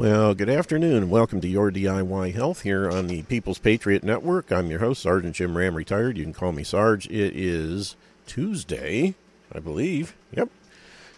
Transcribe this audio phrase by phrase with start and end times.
[0.00, 4.50] Well, good afternoon and welcome to Your DIY Health here on the People's Patriot Network.
[4.50, 6.16] I'm your host, Sergeant Jim Ram, retired.
[6.16, 7.06] You can call me Sarge.
[7.08, 7.96] It is
[8.26, 9.14] Tuesday,
[9.52, 10.16] I believe.
[10.32, 10.48] Yep.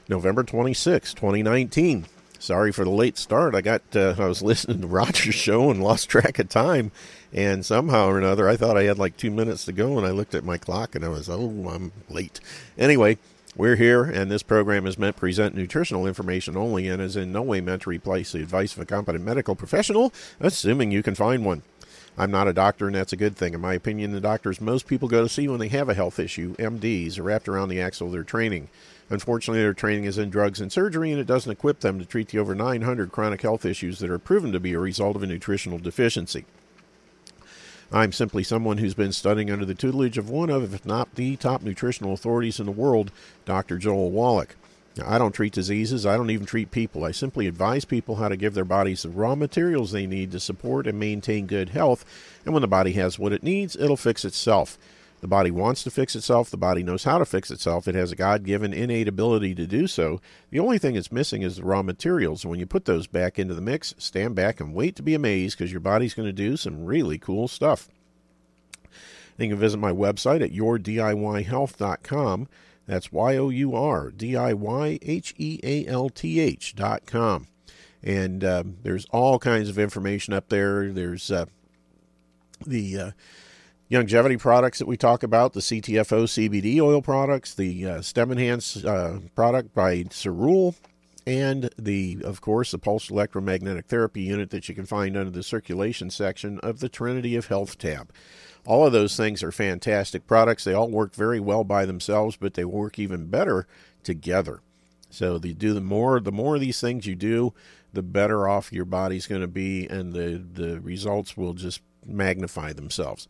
[0.08, 2.06] November 26, 2019.
[2.40, 3.54] Sorry for the late start.
[3.54, 6.90] I got uh, I was listening to Roger's show and lost track of time,
[7.32, 10.10] and somehow or another I thought I had like two minutes to go, and I
[10.10, 12.40] looked at my clock and I was oh I'm late.
[12.76, 13.18] Anyway,
[13.54, 17.32] we're here, and this program is meant to present nutritional information only and is in
[17.32, 21.14] no way meant to replace the advice of a competent medical professional, assuming you can
[21.14, 21.62] find one.
[22.16, 23.54] I'm not a doctor, and that's a good thing.
[23.54, 26.18] In my opinion, the doctors most people go to see when they have a health
[26.18, 28.68] issue, MDs, are wrapped around the axle of their training.
[29.10, 32.28] Unfortunately, their training is in drugs and surgery, and it doesn't equip them to treat
[32.28, 35.26] the over 900 chronic health issues that are proven to be a result of a
[35.26, 36.46] nutritional deficiency.
[37.94, 41.36] I'm simply someone who's been studying under the tutelage of one of, if not the
[41.36, 43.12] top nutritional authorities in the world,
[43.44, 43.76] Dr.
[43.76, 44.56] Joel Wallach.
[44.96, 47.04] Now, I don't treat diseases, I don't even treat people.
[47.04, 50.40] I simply advise people how to give their bodies the raw materials they need to
[50.40, 52.04] support and maintain good health,
[52.46, 54.78] and when the body has what it needs, it'll fix itself.
[55.22, 56.50] The body wants to fix itself.
[56.50, 57.86] The body knows how to fix itself.
[57.86, 60.20] It has a God given innate ability to do so.
[60.50, 62.44] The only thing it's missing is the raw materials.
[62.44, 65.56] When you put those back into the mix, stand back and wait to be amazed
[65.56, 67.88] because your body's going to do some really cool stuff.
[69.38, 72.48] You can visit my website at yourdiyhealth.com.
[72.86, 77.06] That's Y O U R D I Y H E A L T H dot
[77.06, 77.46] com.
[78.02, 80.90] And uh, there's all kinds of information up there.
[80.90, 81.46] There's uh,
[82.66, 83.10] the uh,
[83.92, 88.82] Youngevity products that we talk about, the CTFO CBD oil products, the uh, Stem Enhance
[88.86, 90.74] uh, product by Cerule,
[91.26, 95.42] and the, of course, the pulse electromagnetic therapy unit that you can find under the
[95.42, 98.10] circulation section of the Trinity of Health tab.
[98.64, 100.64] All of those things are fantastic products.
[100.64, 103.66] They all work very well by themselves, but they work even better
[104.02, 104.60] together.
[105.10, 107.52] So they do the more the more of these things you do,
[107.92, 112.72] the better off your body's going to be, and the the results will just magnify
[112.72, 113.28] themselves.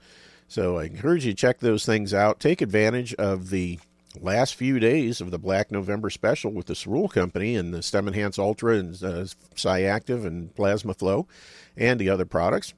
[0.53, 2.39] So I encourage you to check those things out.
[2.39, 3.79] Take advantage of the
[4.21, 8.07] last few days of the Black November special with the Cerule Company and the Stem
[8.07, 9.25] Enhance Ultra and uh,
[9.55, 11.27] Cyactiv and Plasma Flow
[11.75, 12.75] and the other products.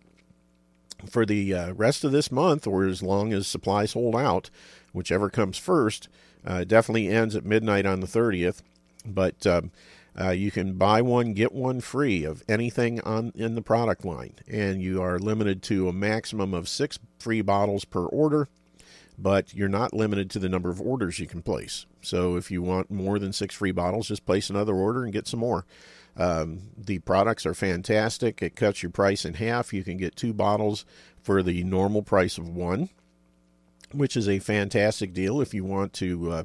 [1.10, 4.50] For the uh, rest of this month, or as long as supplies hold out,
[4.92, 6.08] whichever comes first,
[6.46, 8.62] uh, definitely ends at midnight on the 30th.
[9.04, 9.72] But um,
[10.18, 14.34] uh, you can buy one, get one free of anything on in the product line,
[14.48, 18.48] and you are limited to a maximum of six free bottles per order.
[19.16, 21.86] But you're not limited to the number of orders you can place.
[22.02, 25.28] So if you want more than six free bottles, just place another order and get
[25.28, 25.64] some more.
[26.16, 28.42] Um, the products are fantastic.
[28.42, 29.72] It cuts your price in half.
[29.72, 30.84] You can get two bottles
[31.22, 32.88] for the normal price of one,
[33.92, 36.30] which is a fantastic deal if you want to.
[36.30, 36.44] Uh,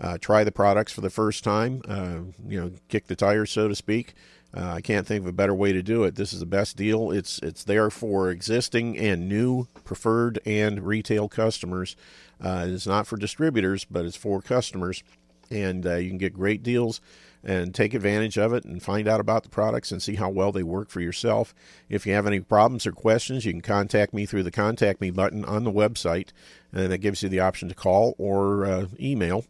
[0.00, 3.68] uh, try the products for the first time, uh, you know, kick the tires, so
[3.68, 4.14] to speak.
[4.54, 6.16] Uh, I can't think of a better way to do it.
[6.16, 7.10] This is the best deal.
[7.10, 11.96] It's it's there for existing and new preferred and retail customers.
[12.40, 15.02] Uh, it's not for distributors, but it's for customers,
[15.50, 17.00] and uh, you can get great deals
[17.44, 20.52] and take advantage of it and find out about the products and see how well
[20.52, 21.54] they work for yourself.
[21.88, 25.10] If you have any problems or questions, you can contact me through the contact me
[25.10, 26.28] button on the website,
[26.72, 29.44] and that gives you the option to call or uh, email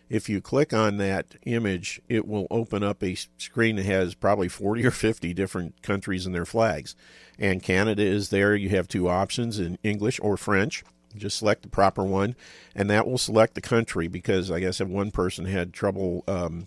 [0.08, 4.48] if you click on that image, it will open up a screen that has probably
[4.48, 6.94] 40 or 50 different countries and their flags.
[7.38, 8.54] And Canada is there.
[8.54, 10.84] You have two options in English or French.
[11.16, 12.34] Just select the proper one,
[12.74, 16.66] and that will select the country because I guess if one person had trouble um,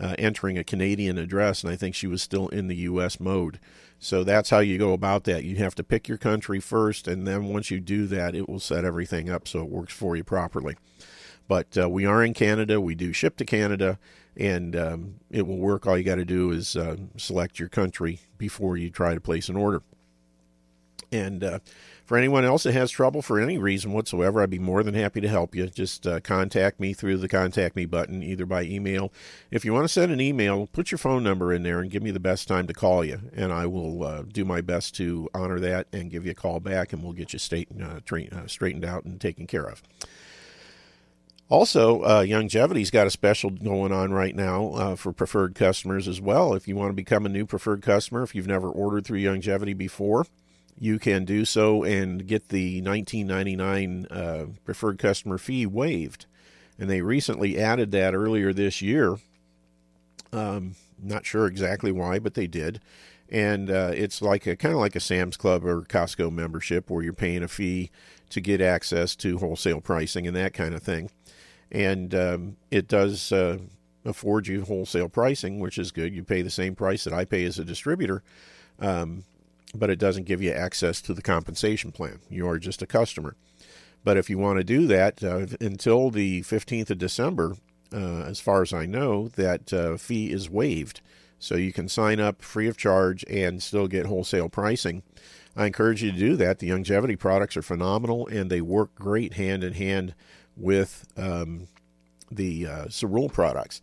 [0.00, 3.20] uh, entering a Canadian address, and I think she was still in the U.S.
[3.20, 3.60] mode.
[3.98, 5.44] So that's how you go about that.
[5.44, 8.60] You have to pick your country first, and then once you do that, it will
[8.60, 10.76] set everything up so it works for you properly.
[11.46, 12.80] But uh, we are in Canada.
[12.80, 13.98] We do ship to Canada,
[14.36, 15.86] and um, it will work.
[15.86, 19.48] All you got to do is uh, select your country before you try to place
[19.48, 19.82] an order.
[21.12, 21.58] And uh,
[22.04, 25.20] for anyone else that has trouble for any reason whatsoever, I'd be more than happy
[25.20, 25.66] to help you.
[25.68, 29.12] Just uh, contact me through the contact me button, either by email.
[29.50, 32.02] If you want to send an email, put your phone number in there and give
[32.02, 35.28] me the best time to call you, and I will uh, do my best to
[35.32, 38.26] honor that and give you a call back, and we'll get you state, uh, tra-
[38.32, 39.82] uh, straightened out and taken care of.
[41.50, 46.20] Also, uh, Youngevity's got a special going on right now uh, for preferred customers as
[46.20, 46.54] well.
[46.54, 49.76] If you want to become a new preferred customer, if you've never ordered through Youngevity
[49.76, 50.26] before,
[50.78, 56.26] you can do so and get the 1999 uh, preferred customer fee waived.
[56.78, 59.18] And they recently added that earlier this year.
[60.32, 62.80] Um, not sure exactly why, but they did.
[63.28, 67.02] And uh, it's like a kind of like a Sam's Club or Costco membership where
[67.02, 67.90] you're paying a fee
[68.30, 71.10] to get access to wholesale pricing and that kind of thing.
[71.74, 73.58] And um, it does uh,
[74.04, 76.14] afford you wholesale pricing, which is good.
[76.14, 78.22] You pay the same price that I pay as a distributor.
[78.78, 79.24] Um,
[79.74, 82.20] but it doesn't give you access to the compensation plan.
[82.30, 83.34] You are just a customer.
[84.04, 87.56] But if you want to do that uh, until the 15th of December,
[87.92, 91.00] uh, as far as I know, that uh, fee is waived.
[91.38, 95.02] So you can sign up free of charge and still get wholesale pricing.
[95.56, 96.58] I encourage you to do that.
[96.58, 100.14] The Youngevity products are phenomenal and they work great hand in hand
[100.56, 101.68] with um,
[102.30, 103.80] the uh, Cerule products.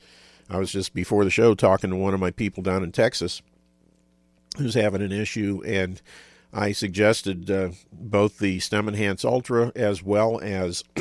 [0.49, 3.41] I was just before the show talking to one of my people down in Texas
[4.57, 6.01] who's having an issue, and
[6.53, 10.83] I suggested uh, both the Stem Enhance Ultra as well as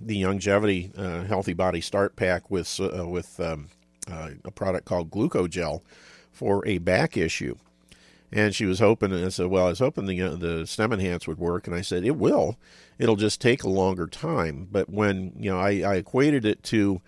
[0.00, 3.68] the Youngevity uh, Healthy Body Start Pack with uh, with um,
[4.10, 5.82] uh, a product called Glucogel
[6.32, 7.56] for a back issue.
[8.32, 10.92] And she was hoping, and I said, "Well, I was hoping the uh, the Stem
[10.92, 12.56] Enhance would work." And I said, "It will.
[12.98, 17.00] It'll just take a longer time." But when you know, I, I equated it to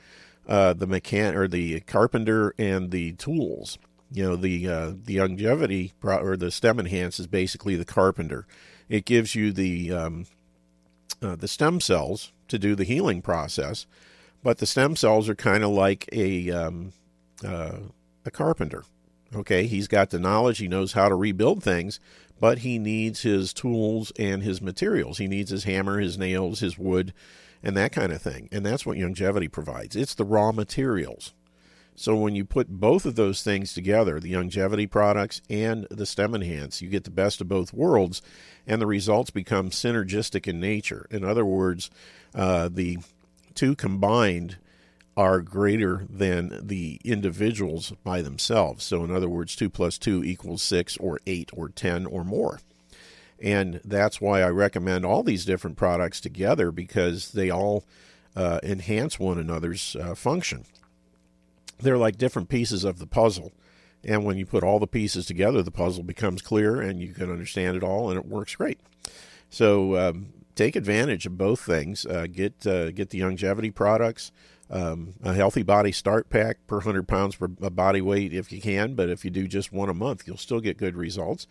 [0.49, 3.79] uh, the mechan or the carpenter and the tools
[4.11, 8.47] you know the uh, the Youngevity pro- or the stem enhance is basically the carpenter.
[8.89, 10.27] It gives you the um,
[11.21, 13.87] uh, the stem cells to do the healing process,
[14.43, 16.93] but the stem cells are kind of like a um,
[17.45, 17.79] uh,
[18.25, 18.85] a carpenter.
[19.35, 21.99] Okay, he's got the knowledge, he knows how to rebuild things,
[22.39, 25.19] but he needs his tools and his materials.
[25.19, 27.13] He needs his hammer, his nails, his wood,
[27.63, 28.49] and that kind of thing.
[28.53, 29.97] And that's what Youngevity provides.
[29.97, 31.33] It's the raw materials.
[31.99, 36.35] So when you put both of those things together, the Youngevity products and the stem
[36.35, 38.21] enhance, you get the best of both worlds,
[38.67, 41.07] and the results become synergistic in nature.
[41.11, 41.91] In other words,
[42.35, 42.99] uh, the
[43.55, 44.59] two combined
[45.17, 48.85] are greater than the individuals by themselves.
[48.85, 52.61] So, in other words, 2 plus 2 equals 6 or 8 or 10 or more.
[53.41, 57.85] And that's why I recommend all these different products together because they all
[58.35, 60.65] uh, enhance one another's uh, function
[61.81, 63.53] they're like different pieces of the puzzle.
[64.05, 67.31] And when you put all the pieces together, the puzzle becomes clear and you can
[67.31, 68.79] understand it all, and it works great.
[69.51, 72.07] So um, take advantage of both things.
[72.07, 74.31] Uh, get uh, get the Youngevity products,
[74.71, 78.95] um, a healthy body start pack per hundred pounds per body weight if you can.
[78.95, 81.47] But if you do just one a month, you'll still get good results.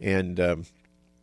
[0.00, 0.64] And um,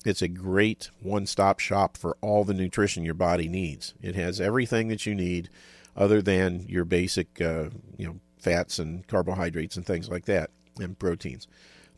[0.06, 3.94] it's a great one-stop shop for all the nutrition your body needs.
[4.02, 5.50] It has everything that you need,
[5.96, 11.00] other than your basic, uh, you know, fats and carbohydrates and things like that, and
[11.00, 11.48] proteins.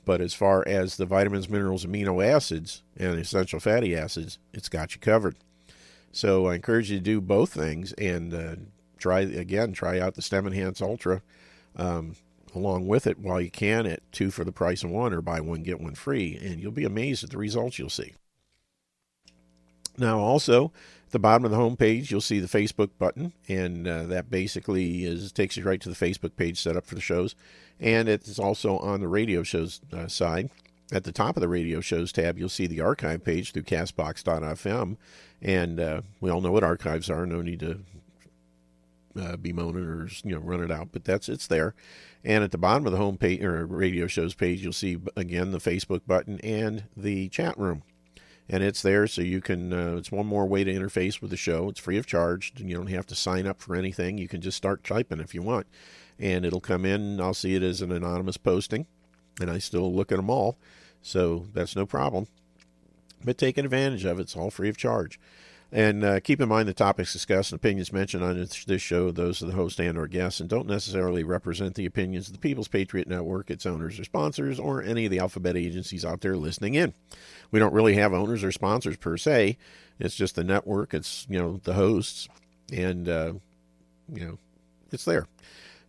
[0.05, 4.93] But as far as the vitamins, minerals, amino acids, and essential fatty acids, it's got
[4.93, 5.35] you covered.
[6.13, 8.55] So I encourage you to do both things and uh,
[8.97, 9.73] try again.
[9.73, 11.21] Try out the Stem Enhance Ultra
[11.77, 12.15] um,
[12.55, 15.39] along with it while you can at two for the price of one, or buy
[15.39, 18.13] one get one free, and you'll be amazed at the results you'll see.
[19.97, 20.71] Now, also,
[21.05, 24.29] at the bottom of the home page, you'll see the Facebook button, and uh, that
[24.29, 27.35] basically is takes you right to the Facebook page set up for the shows.
[27.79, 30.49] And it's also on the radio shows uh, side.
[30.91, 34.97] At the top of the radio shows tab, you'll see the archive page through Castbox.fm,
[35.41, 37.25] and uh, we all know what archives are.
[37.25, 37.81] No need to
[39.19, 41.73] uh, be moaning or you know run it out, but that's it's there.
[42.23, 45.51] And at the bottom of the home page or radio shows page, you'll see again
[45.51, 47.83] the Facebook button and the chat room.
[48.49, 51.37] And it's there so you can uh, it's one more way to interface with the
[51.37, 51.69] show.
[51.69, 52.53] It's free of charge.
[52.57, 54.17] And you don't have to sign up for anything.
[54.17, 55.67] You can just start typing if you want.
[56.19, 57.19] And it'll come in.
[57.19, 58.87] I'll see it as an anonymous posting
[59.39, 60.57] and i still look at them all.
[61.01, 62.27] So that's no problem.
[63.23, 65.19] But taking advantage of it it's all free of charge
[65.71, 69.41] and uh, keep in mind the topics discussed and opinions mentioned on this show, those
[69.41, 72.69] of the host and or guests, and don't necessarily represent the opinions of the People's
[72.69, 76.75] Patriot Network, its owners or sponsors, or any of the alphabet agencies out there listening
[76.75, 76.93] in.
[77.51, 79.57] We don't really have owners or sponsors per se.
[79.99, 80.93] It's just the network.
[80.93, 82.29] It's you know the hosts,
[82.71, 83.33] and uh,
[84.13, 84.37] you know
[84.91, 85.27] it's there.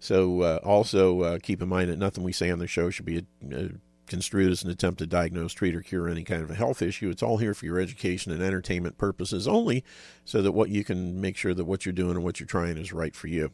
[0.00, 3.04] So uh, also uh, keep in mind that nothing we say on the show should
[3.04, 3.68] be uh,
[4.08, 7.10] construed as an attempt to diagnose, treat, or cure any kind of a health issue.
[7.10, 9.84] It's all here for your education and entertainment purposes only,
[10.24, 12.76] so that what you can make sure that what you're doing and what you're trying
[12.76, 13.52] is right for you.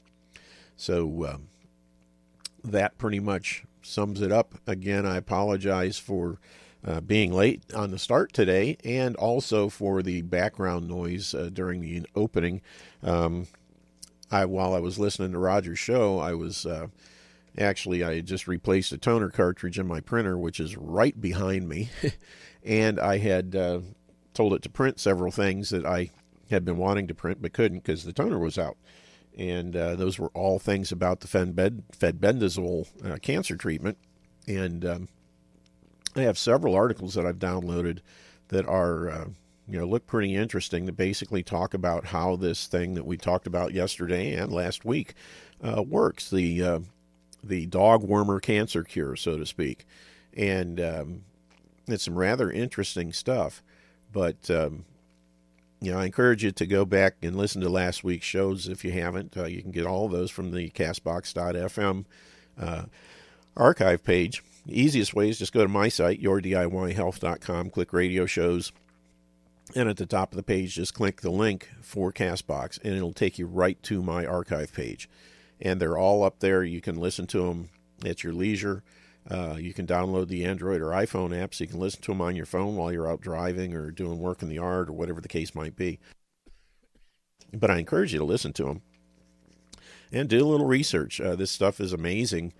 [0.77, 1.49] So um,
[2.63, 4.55] that pretty much sums it up.
[4.67, 6.39] Again, I apologize for
[6.87, 11.81] uh, being late on the start today and also for the background noise uh, during
[11.81, 12.61] the opening.
[13.03, 13.47] Um,
[14.31, 16.89] I, while I was listening to Roger's show, I was uh,
[17.59, 21.91] actually I just replaced a toner cartridge in my printer, which is right behind me,
[22.65, 23.81] and I had uh,
[24.33, 26.11] told it to print several things that I
[26.51, 28.77] had been wanting to print but couldn't because the toner was out
[29.37, 33.99] and uh, those were all things about the fenbendazole uh, cancer treatment.
[34.47, 35.09] And um,
[36.15, 37.99] I have several articles that I've downloaded
[38.49, 39.25] that are, uh,
[39.69, 40.87] you know, look pretty interesting.
[40.87, 45.15] That basically talk about how this thing that we talked about yesterday and last week
[45.63, 46.31] uh, works.
[46.31, 46.81] The uh,
[47.49, 49.87] the dog wormer cancer cure, so to speak,
[50.37, 51.25] and um,
[51.87, 53.63] it's some rather interesting stuff.
[54.13, 54.85] But um,
[55.81, 58.85] you know, I encourage you to go back and listen to last week's shows if
[58.85, 59.37] you haven't.
[59.37, 62.05] Uh, you can get all those from the castbox.fm
[62.59, 62.85] uh,
[63.57, 64.43] archive page.
[64.67, 68.73] The easiest way is just go to my site, yourdiyhealth.com, click radio shows,
[69.75, 73.13] and at the top of the page, just click the link for Castbox, and it'll
[73.13, 75.09] take you right to my archive page.
[75.61, 76.63] And they're all up there.
[76.65, 77.71] You can listen to them
[78.05, 78.83] at your leisure.
[79.31, 82.21] Uh, you can download the Android or iPhone app so you can listen to them
[82.21, 85.21] on your phone while you're out driving or doing work in the yard or whatever
[85.21, 85.99] the case might be.
[87.53, 88.83] But I encourage you to listen to them
[90.13, 91.21] and do a little research.
[91.21, 92.53] Uh, this stuff is amazing.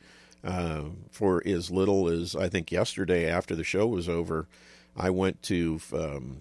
[0.43, 4.47] Uh, for as little as I think yesterday after the show was over,
[4.97, 6.41] I went to um,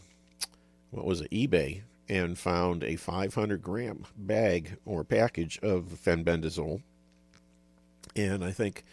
[0.92, 6.82] what was it, eBay, and found a 500 gram bag or package of fenbendazole.
[8.16, 8.84] And I think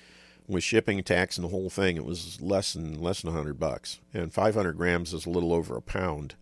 [0.46, 4.00] with shipping, tax, and the whole thing, it was less than less than 100 bucks.
[4.12, 6.34] And 500 grams is a little over a pound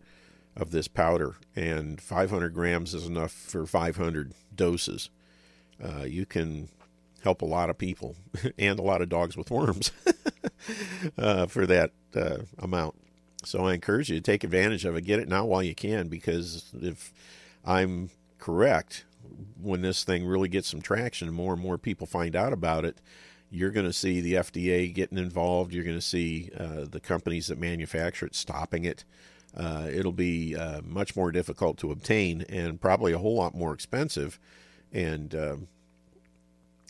[0.56, 5.10] of this powder, and 500 grams is enough for 500 doses.
[5.82, 6.68] Uh, you can
[7.22, 8.16] help a lot of people
[8.58, 9.92] and a lot of dogs with worms
[11.18, 12.96] uh, for that uh, amount.
[13.44, 15.02] So I encourage you to take advantage of it.
[15.02, 17.12] Get it now while you can, because if
[17.64, 19.04] I'm correct,
[19.60, 22.84] when this thing really gets some traction and more and more people find out about
[22.84, 23.00] it,
[23.50, 25.72] you're going to see the FDA getting involved.
[25.72, 29.04] You're going to see uh, the companies that manufacture it stopping it.
[29.56, 33.72] Uh, it'll be uh, much more difficult to obtain and probably a whole lot more
[33.72, 34.38] expensive.
[34.92, 35.68] And um,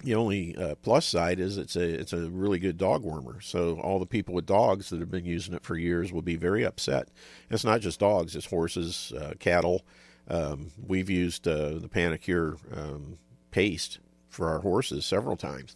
[0.05, 3.43] the only uh, plus side is it's a it's a really good dog wormer.
[3.43, 6.37] So all the people with dogs that have been using it for years will be
[6.37, 7.09] very upset.
[7.51, 9.83] it's not just dogs; it's horses, uh, cattle.
[10.29, 13.19] Um, we've used uh, the Panacur um,
[13.51, 15.75] paste for our horses several times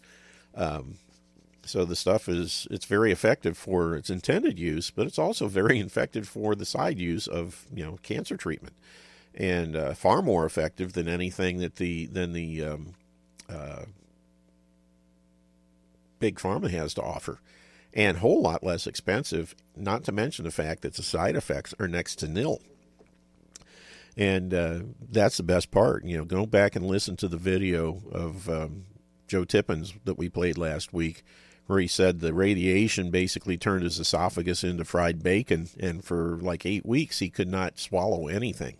[0.54, 0.98] um,
[1.64, 5.78] so the stuff is it's very effective for its intended use, but it's also very
[5.80, 8.74] effective for the side use of you know cancer treatment,
[9.34, 12.94] and uh, far more effective than anything that the than the um,
[13.48, 13.84] uh,
[16.22, 17.40] big pharma has to offer,
[17.92, 19.56] and a whole lot less expensive.
[19.76, 22.62] Not to mention the fact that the side effects are next to nil.
[24.16, 26.04] And uh, that's the best part.
[26.04, 28.84] You know, go back and listen to the video of um,
[29.26, 31.24] Joe Tippens that we played last week,
[31.66, 36.64] where he said the radiation basically turned his esophagus into fried bacon, and for like
[36.64, 38.76] eight weeks he could not swallow anything.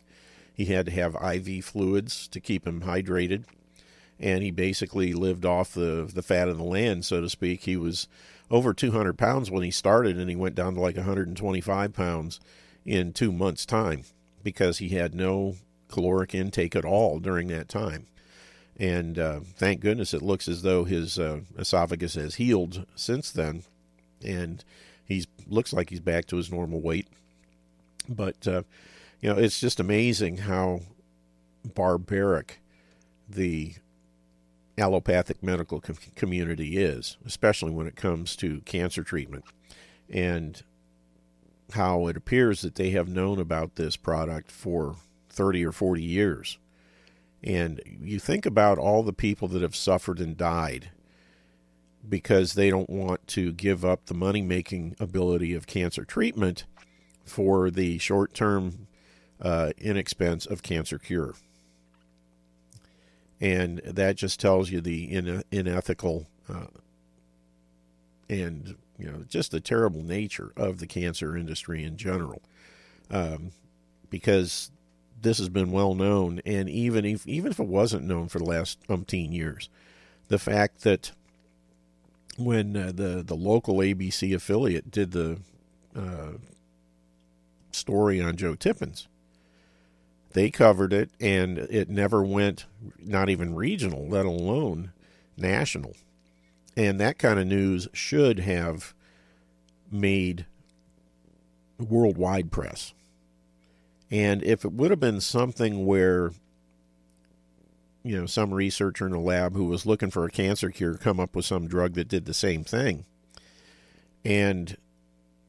[0.54, 3.46] He had to have IV fluids to keep him hydrated,
[4.22, 7.64] and he basically lived off the the fat of the land, so to speak.
[7.64, 8.06] He was
[8.50, 12.40] over 200 pounds when he started, and he went down to like 125 pounds
[12.84, 14.04] in two months' time
[14.42, 15.56] because he had no
[15.88, 18.06] caloric intake at all during that time.
[18.78, 23.64] And uh, thank goodness it looks as though his uh, esophagus has healed since then,
[24.24, 24.64] and
[25.04, 27.08] he's looks like he's back to his normal weight.
[28.08, 28.62] But uh,
[29.20, 30.80] you know, it's just amazing how
[31.64, 32.60] barbaric
[33.28, 33.74] the
[34.78, 39.44] allopathic medical com- community is, especially when it comes to cancer treatment,
[40.08, 40.62] and
[41.72, 44.96] how it appears that they have known about this product for
[45.30, 46.58] 30 or 40 years
[47.42, 50.90] and you think about all the people that have suffered and died
[52.08, 56.64] because they don't want to give up the money making ability of cancer treatment
[57.24, 58.86] for the short term
[59.40, 61.34] uh, inexpense of cancer cure.
[63.42, 66.66] And that just tells you the in, unethical uh,
[68.30, 72.40] and you know just the terrible nature of the cancer industry in general.
[73.10, 73.50] Um,
[74.10, 74.70] because
[75.20, 78.44] this has been well known, and even if even if it wasn't known for the
[78.44, 79.68] last umpteen years,
[80.28, 81.10] the fact that
[82.38, 85.38] when uh, the the local ABC affiliate did the
[85.96, 86.32] uh,
[87.72, 89.08] story on Joe Tippens.
[90.32, 92.66] They covered it, and it never went,
[92.98, 94.92] not even regional, let alone
[95.36, 95.94] national.
[96.76, 98.94] And that kind of news should have
[99.90, 100.46] made
[101.78, 102.94] worldwide press.
[104.10, 106.32] And if it would have been something where,
[108.02, 111.20] you know, some researcher in a lab who was looking for a cancer cure come
[111.20, 113.04] up with some drug that did the same thing,
[114.24, 114.76] and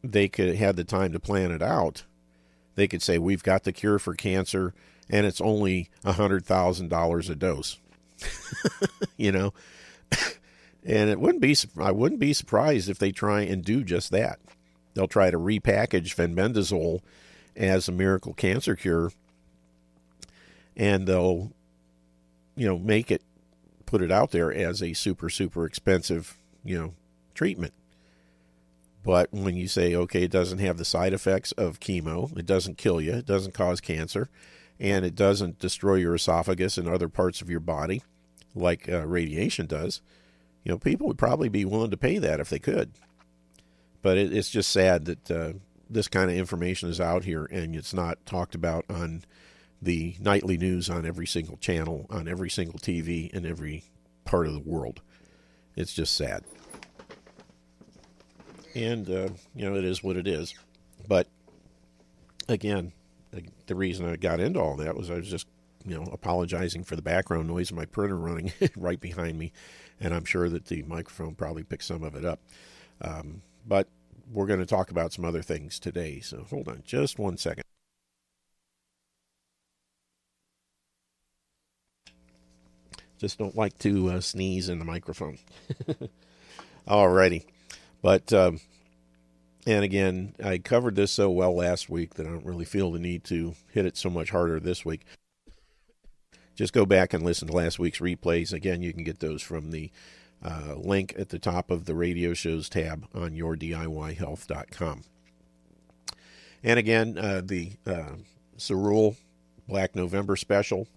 [0.03, 2.03] they could have had the time to plan it out,
[2.75, 4.73] they could say, We've got the cure for cancer,
[5.09, 7.79] and it's only a $100,000 a dose.
[9.17, 9.53] you know?
[10.85, 14.39] and it wouldn't be, I wouldn't be surprised if they try and do just that.
[14.93, 17.01] They'll try to repackage fenbendazole
[17.55, 19.11] as a miracle cancer cure,
[20.75, 21.51] and they'll,
[22.55, 23.23] you know, make it,
[23.85, 26.93] put it out there as a super, super expensive, you know,
[27.33, 27.73] treatment.
[29.03, 32.77] But when you say, okay, it doesn't have the side effects of chemo, it doesn't
[32.77, 34.29] kill you, it doesn't cause cancer,
[34.79, 38.01] and it doesn't destroy your esophagus and other parts of your body
[38.55, 40.01] like uh, radiation does,
[40.63, 42.91] you know, people would probably be willing to pay that if they could.
[44.01, 45.53] But it, it's just sad that uh,
[45.89, 49.23] this kind of information is out here and it's not talked about on
[49.81, 53.83] the nightly news on every single channel, on every single TV in every
[54.23, 55.01] part of the world.
[55.75, 56.43] It's just sad
[58.75, 60.53] and uh, you know it is what it is.
[61.07, 61.27] But
[62.47, 62.93] again,
[63.67, 65.47] the reason I got into all that was I was just
[65.85, 69.51] you know apologizing for the background noise of my printer running right behind me,
[69.99, 72.39] and I'm sure that the microphone probably picked some of it up.
[73.01, 73.87] Um, but
[74.31, 76.19] we're going to talk about some other things today.
[76.19, 77.63] So hold on just one second.
[83.19, 85.37] Just don't like to uh, sneeze in the microphone.
[86.87, 87.45] Alrighty.
[88.03, 88.59] But, um,
[89.65, 92.99] and again, I covered this so well last week that I don't really feel the
[92.99, 95.05] need to hit it so much harder this week.
[96.53, 98.53] Just go back and listen to last week's replays.
[98.53, 99.89] Again, you can get those from the
[100.43, 105.03] uh, link at the top of the radio shows tab on yourdiyhealth.com.
[106.61, 108.15] And again, uh, the uh,
[108.57, 109.15] Cerule
[109.67, 110.87] Black November special,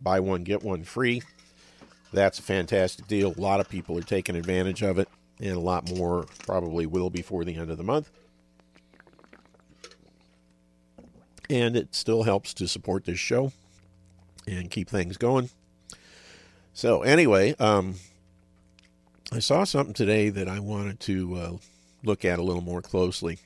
[0.00, 1.22] buy one, get one free.
[2.12, 3.34] That's a fantastic deal.
[3.36, 5.08] A lot of people are taking advantage of it
[5.40, 8.10] and a lot more probably will before the end of the month.
[11.50, 13.52] And it still helps to support this show
[14.46, 15.50] and keep things going.
[16.72, 17.96] So, anyway, um,
[19.32, 21.52] I saw something today that I wanted to uh,
[22.02, 23.38] look at a little more closely.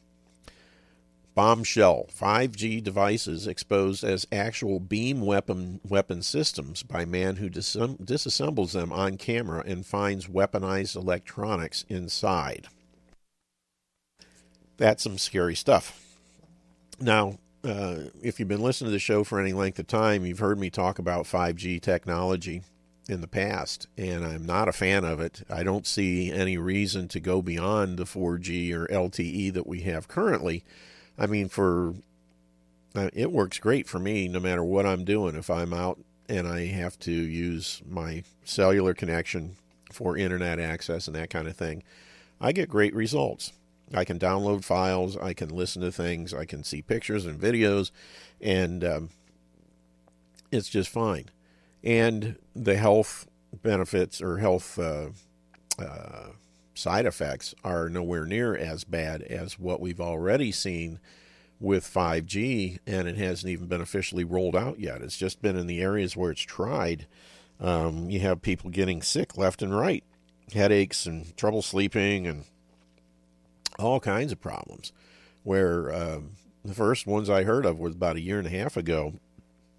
[1.39, 8.93] Bombshell 5G devices exposed as actual beam weapon weapon systems by man who disassembles them
[8.93, 12.67] on camera and finds weaponized electronics inside.
[14.79, 16.05] That's some scary stuff.
[16.99, 20.41] Now, uh, if you've been listening to the show for any length of time, you've
[20.41, 22.63] heard me talk about 5G technology
[23.09, 25.45] in the past, and I'm not a fan of it.
[25.49, 30.09] I don't see any reason to go beyond the 4G or LTE that we have
[30.09, 30.65] currently
[31.19, 31.95] I mean, for
[32.95, 35.35] uh, it works great for me no matter what I'm doing.
[35.35, 39.57] If I'm out and I have to use my cellular connection
[39.93, 41.83] for internet access and that kind of thing,
[42.41, 43.53] I get great results.
[43.95, 47.91] I can download files, I can listen to things, I can see pictures and videos,
[48.39, 49.09] and um,
[50.53, 51.31] it's just fine.
[51.83, 53.27] And the health
[53.63, 55.09] benefits or health uh,
[55.79, 56.29] uh,
[56.79, 61.01] side effects are nowhere near as bad as what we've already seen
[61.61, 65.03] with 5G, and it hasn't even been officially rolled out yet.
[65.03, 67.07] It's just been in the areas where it's tried.
[67.61, 70.05] Um, you have people getting sick left and right,
[70.53, 72.45] headaches and trouble sleeping, and
[73.79, 74.93] all kinds of problems.
[75.43, 76.33] Where um,
[76.65, 79.15] the first ones I heard of was about a year and a half ago.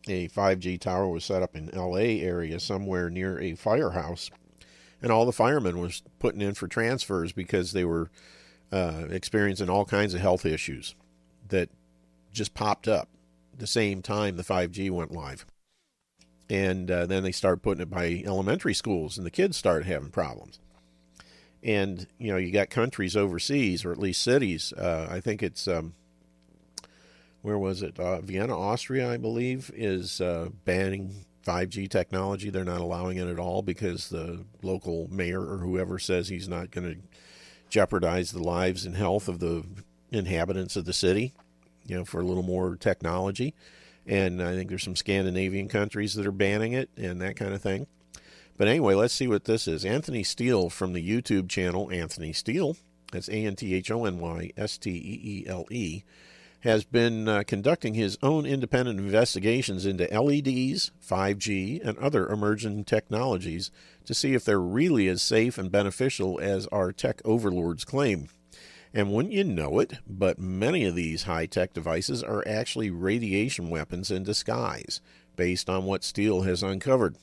[0.08, 4.32] A 5G tower was set up in LA area somewhere near a firehouse
[5.02, 8.10] and all the firemen was putting in for transfers because they were
[8.72, 10.96] uh, experiencing all kinds of health issues
[11.48, 11.70] that
[12.32, 13.10] just popped up
[13.58, 15.46] the same time the 5G went live.
[16.50, 20.10] And uh, then they start putting it by elementary schools, and the kids start having
[20.10, 20.60] problems.
[21.62, 24.74] And you know, you got countries overseas, or at least cities.
[24.74, 25.94] Uh, I think it's um,
[27.42, 28.00] where was it?
[28.00, 32.50] Uh, Vienna, Austria, I believe, is uh, banning 5G technology.
[32.50, 36.72] They're not allowing it at all because the local mayor or whoever says he's not
[36.72, 37.02] going to
[37.70, 39.64] jeopardize the lives and health of the
[40.12, 41.34] inhabitants of the city,
[41.86, 43.54] you know, for a little more technology.
[44.06, 47.62] And I think there's some Scandinavian countries that are banning it and that kind of
[47.62, 47.88] thing.
[48.58, 49.86] But anyway, let's see what this is.
[49.86, 52.76] Anthony Steele from the YouTube channel Anthony Steele,
[53.12, 56.04] that's A N T H O N Y S T E E L E,
[56.62, 63.72] has been uh, conducting his own independent investigations into LEDs, 5G, and other emerging technologies
[64.06, 68.28] to see if they're really as safe and beneficial as our tech overlords claim.
[68.94, 73.70] And wouldn't you know it, but many of these high tech devices are actually radiation
[73.70, 75.00] weapons in disguise,
[75.36, 77.16] based on what Steele has uncovered.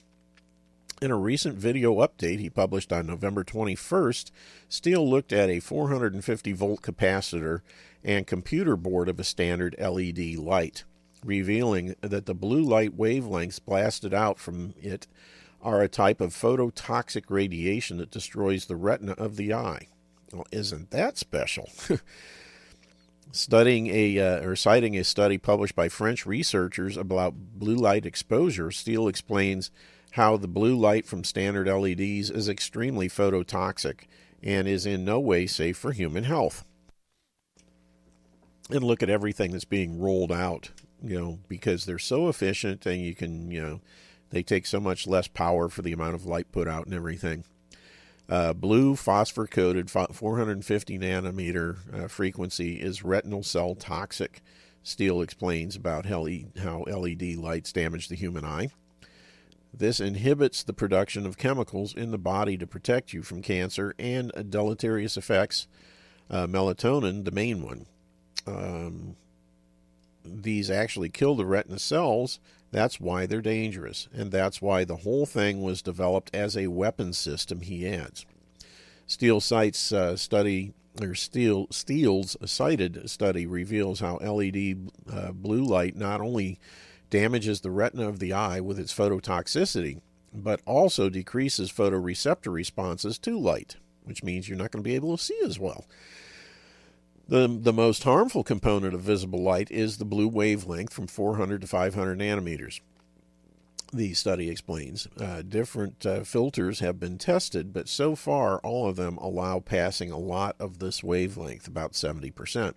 [1.02, 4.30] In a recent video update he published on November 21st,
[4.70, 7.60] Steele looked at a 450 volt capacitor
[8.02, 10.84] and computer board of a standard LED light,
[11.22, 15.06] revealing that the blue light wavelengths blasted out from it
[15.60, 19.88] are a type of phototoxic radiation that destroys the retina of the eye.
[20.32, 21.68] Well, isn't that special?
[23.32, 28.70] Studying a uh, or citing a study published by French researchers about blue light exposure,
[28.70, 29.70] Steele explains
[30.16, 34.04] how the blue light from standard LEDs is extremely phototoxic
[34.42, 36.64] and is in no way safe for human health.
[38.70, 40.70] And look at everything that's being rolled out,
[41.02, 43.80] you know, because they're so efficient and you can, you know,
[44.30, 47.44] they take so much less power for the amount of light put out and everything.
[48.26, 54.40] Uh, blue phosphor coated 450 nanometer uh, frequency is retinal cell toxic.
[54.82, 58.70] Steele explains about how LED lights damage the human eye.
[59.78, 64.32] This inhibits the production of chemicals in the body to protect you from cancer and
[64.48, 65.66] deleterious effects,
[66.30, 67.86] uh, melatonin, the main one.
[68.46, 69.16] Um,
[70.24, 72.40] these actually kill the retina cells.
[72.72, 74.08] That's why they're dangerous.
[74.14, 78.24] And that's why the whole thing was developed as a weapon system, he adds.
[79.06, 85.94] Steele cites uh, study or Steele, Steele's cited study reveals how LED uh, blue light
[85.94, 86.58] not only
[87.10, 90.00] damages the retina of the eye with its phototoxicity,
[90.32, 95.16] but also decreases photoreceptor responses to light, which means you're not going to be able
[95.16, 95.86] to see as well.
[97.28, 101.66] The, the most harmful component of visible light is the blue wavelength from 400 to
[101.66, 102.80] 500 nanometers.
[103.92, 105.08] The study explains.
[105.18, 110.10] Uh, different uh, filters have been tested, but so far all of them allow passing
[110.10, 112.74] a lot of this wavelength, about 70%.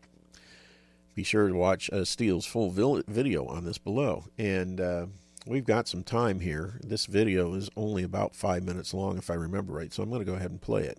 [1.20, 4.24] Be sure to watch uh, Steele's full video on this below.
[4.38, 5.08] And uh,
[5.46, 6.80] we've got some time here.
[6.82, 10.22] This video is only about five minutes long, if I remember right, so I'm going
[10.22, 10.98] to go ahead and play it.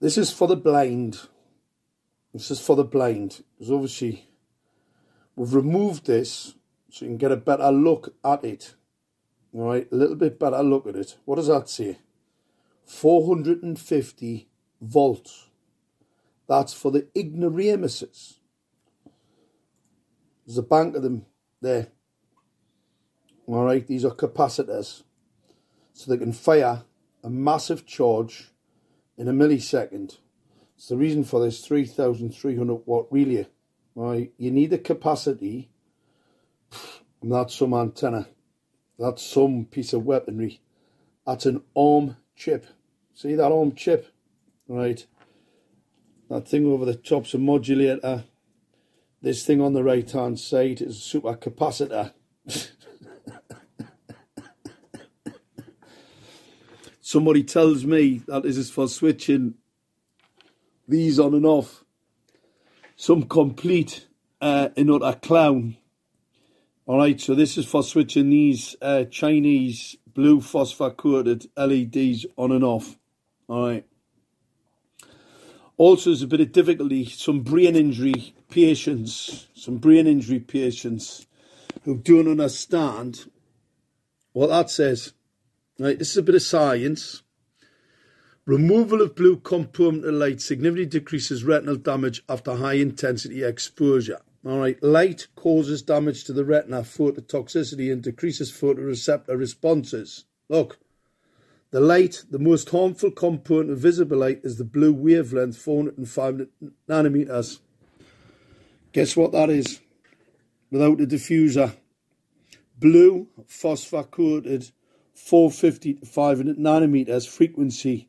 [0.00, 1.20] This is for the blind.
[2.32, 3.44] This is for the blind.
[3.58, 4.26] Because obviously,
[5.36, 6.54] we've removed this
[6.88, 8.74] so you can get a better look at it.
[9.52, 11.18] All right, a little bit better look at it.
[11.26, 11.98] What does that say?
[12.86, 14.48] 450
[14.84, 15.48] volts.
[16.48, 18.40] That's for the ignoramuses.
[20.46, 21.26] There's a bank of them
[21.60, 21.88] there.
[23.46, 25.02] All right, these are capacitors.
[25.92, 26.84] So they can fire
[27.22, 28.50] a massive charge
[29.16, 30.18] in a millisecond.
[30.76, 33.46] It's the reason for this 3,300 watt relay.
[33.94, 35.70] Right, you need a capacity.
[37.22, 38.28] That's some antenna.
[38.98, 40.60] That's some piece of weaponry.
[41.26, 42.66] That's an ARM chip.
[43.14, 44.13] See that ARM chip?
[44.68, 45.06] Right.
[46.30, 48.24] That thing over the top's a modulator.
[49.20, 52.12] This thing on the right hand side is a super capacitor.
[57.00, 59.54] Somebody tells me that this is for switching
[60.88, 61.84] these on and off.
[62.96, 64.06] Some complete
[64.40, 65.76] uh, another clown.
[66.86, 72.52] All right so this is for switching these uh, chinese blue phosphor coated leds on
[72.52, 72.96] and off.
[73.48, 73.86] All right
[75.76, 77.04] also, there's a bit of difficulty.
[77.04, 81.26] Some brain injury patients, some brain injury patients
[81.84, 83.30] who don't understand
[84.32, 85.12] what that says.
[85.78, 87.22] Right, this is a bit of science.
[88.46, 94.20] Removal of blue component light significantly decreases retinal damage after high intensity exposure.
[94.46, 100.26] All right, light causes damage to the retina, phototoxicity, and decreases photoreceptor responses.
[100.48, 100.78] Look,
[101.74, 106.46] the light, the most harmful component of visible light, is the blue wavelength, 405
[106.88, 107.58] nanometers.
[108.92, 109.80] Guess what that is?
[110.70, 111.74] Without a diffuser.
[112.78, 114.70] Blue, phosphor coated,
[115.14, 118.08] 450 to 500 nanometers frequency.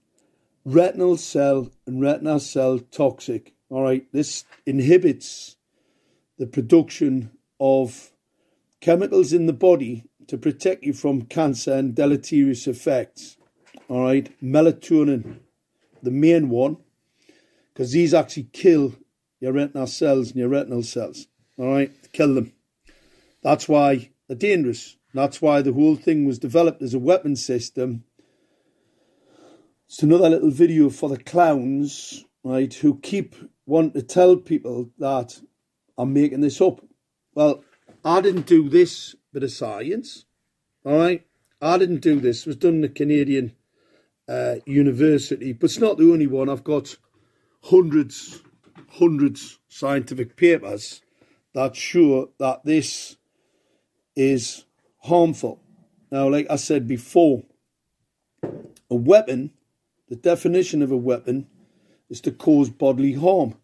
[0.63, 3.55] Retinal cell and retinal cell toxic.
[3.71, 5.55] All right, this inhibits
[6.37, 8.11] the production of
[8.79, 13.37] chemicals in the body to protect you from cancer and deleterious effects
[13.87, 15.39] all right, melatonin,
[16.01, 16.77] the main one,
[17.73, 18.95] because these actually kill
[19.39, 22.53] your retinal cells and your retinal cells, all right, kill them.
[23.43, 24.97] That's why they're dangerous.
[25.13, 28.03] That's why the whole thing was developed as a weapon system.
[29.87, 35.39] It's another little video for the clowns, right, who keep wanting to tell people that
[35.97, 36.81] I'm making this up.
[37.33, 37.63] Well,
[38.03, 40.25] I didn't do this bit of science,
[40.83, 41.25] all right?
[41.61, 42.41] I didn't do this.
[42.41, 43.53] It was done in the Canadian
[44.27, 46.49] uh, university, but it's not the only one.
[46.49, 46.97] I've got
[47.63, 48.41] hundreds,
[48.93, 51.01] hundreds scientific papers
[51.53, 53.17] that show that this
[54.15, 54.65] is
[55.03, 55.61] harmful.
[56.11, 57.43] Now, like I said before,
[58.89, 59.51] a weapon,
[60.09, 61.47] the definition of a weapon
[62.09, 63.55] is to cause bodily harm.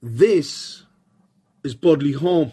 [0.00, 0.84] This
[1.64, 2.52] is bodily harm.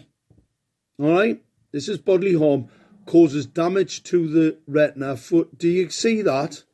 [0.98, 1.42] All right?
[1.72, 2.68] This is bodily harm,
[3.06, 5.16] causes damage to the retina.
[5.16, 5.58] Foot.
[5.58, 6.64] Do you see that?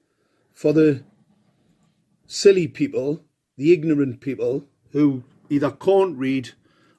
[0.62, 1.02] For the
[2.24, 3.24] silly people,
[3.56, 6.50] the ignorant people who either can't read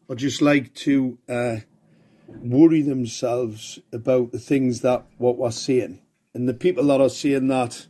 [0.09, 1.55] or just like to uh,
[2.27, 6.01] worry themselves about the things that what we're seeing.
[6.33, 7.87] And the people that are seeing that,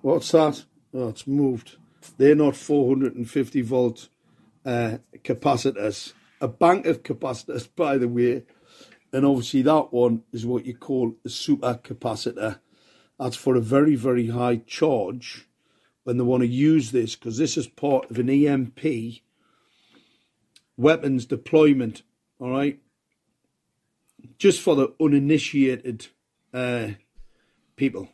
[0.00, 0.64] what's that?
[0.94, 1.76] Oh, it's moved.
[2.16, 4.08] They're not 450 volt
[4.64, 6.14] uh, capacitors.
[6.40, 8.44] A bank of capacitors, by the way.
[9.12, 12.58] And obviously, that one is what you call a super capacitor.
[13.18, 15.48] That's for a very, very high charge
[16.04, 18.80] when they want to use this, because this is part of an EMP
[20.76, 22.02] weapons deployment
[22.42, 22.80] all right.
[24.36, 26.08] Just for the uninitiated
[26.52, 26.88] uh,
[27.76, 28.08] people,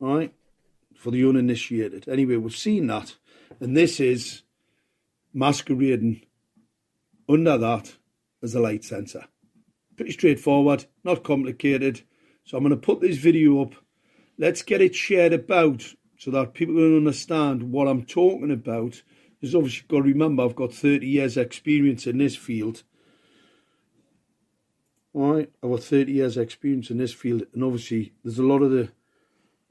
[0.00, 0.34] all right.
[0.96, 2.08] For the uninitiated.
[2.08, 3.14] Anyway, we've seen that,
[3.60, 4.42] and this is
[5.32, 6.26] masquerading
[7.28, 7.94] under that
[8.42, 9.26] as a light sensor.
[9.96, 12.02] Pretty straightforward, not complicated.
[12.44, 13.74] So I'm going to put this video up.
[14.40, 19.02] Let's get it shared about so that people can understand what I'm talking about.
[19.38, 22.82] Because obviously, got to remember, I've got 30 years' experience in this field.
[25.12, 28.62] All right, I've got 30 years' experience in this field, and obviously, there's a lot
[28.62, 28.88] of the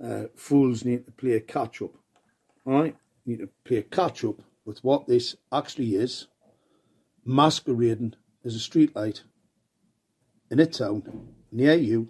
[0.04, 1.96] uh, fools need to play a catch up.
[2.64, 6.28] All right, need to play a catch up with what this actually is
[7.26, 8.14] masquerading
[8.46, 9.22] as a streetlight
[10.52, 12.10] in a town near you,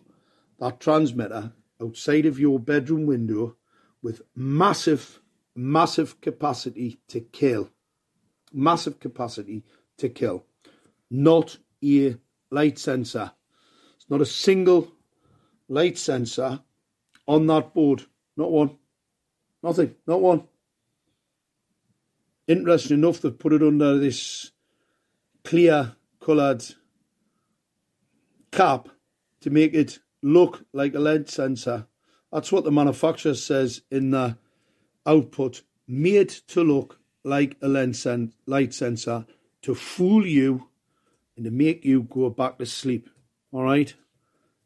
[0.59, 3.55] that transmitter outside of your bedroom window
[4.01, 5.21] with massive,
[5.55, 7.69] massive capacity to kill.
[8.53, 9.63] Massive capacity
[9.97, 10.45] to kill.
[11.09, 12.15] Not a
[12.51, 13.31] light sensor.
[13.95, 14.91] It's not a single
[15.67, 16.61] light sensor
[17.27, 18.03] on that board.
[18.35, 18.77] Not one.
[19.61, 19.95] Nothing.
[20.07, 20.47] Not one.
[22.47, 24.51] Interesting enough, they've put it under this
[25.43, 26.63] clear coloured
[28.51, 28.89] cap
[29.41, 31.87] to make it look like a lead sensor.
[32.31, 34.37] That's what the manufacturer says in the
[35.05, 35.63] output.
[35.87, 39.25] Made to look like a lens sen- light sensor
[39.63, 40.67] to fool you
[41.35, 43.09] and to make you go back to sleep.
[43.51, 43.93] All right?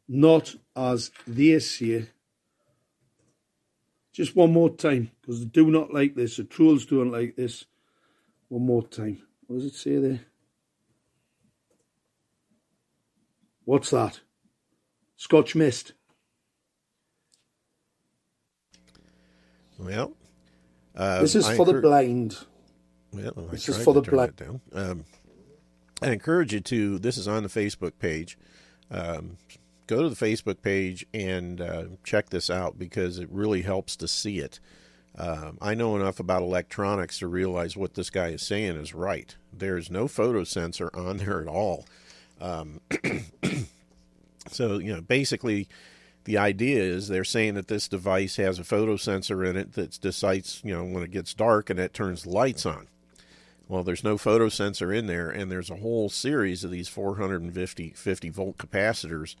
[0.06, 2.08] Not as they say.
[4.12, 6.36] Just one more time, because they do not like this.
[6.36, 7.64] The trolls don't like this.
[8.48, 9.22] One more time.
[9.46, 10.20] What does it say there?
[13.64, 14.20] What's that?
[15.16, 15.92] Scotch mist.
[19.78, 20.12] Well,
[20.94, 22.38] uh, this is I for the blind.
[23.12, 24.60] Well, this is for the blind.
[24.72, 25.04] Um,
[26.02, 26.98] I encourage you to.
[26.98, 28.38] This is on the Facebook page.
[28.90, 29.38] Um,
[29.86, 34.08] go to the Facebook page and uh, check this out because it really helps to
[34.08, 34.60] see it.
[35.16, 39.36] Um, I know enough about electronics to realize what this guy is saying is right.
[39.52, 41.86] There's no photo sensor on there at all.
[42.40, 42.80] Um,
[44.50, 45.68] so, you know, basically,
[46.24, 50.00] the idea is they're saying that this device has a photo sensor in it that
[50.00, 52.88] decides, you know, when it gets dark and it turns the lights on.
[53.68, 57.90] Well, there's no photo sensor in there, and there's a whole series of these 450
[57.90, 59.36] 50 volt capacitors,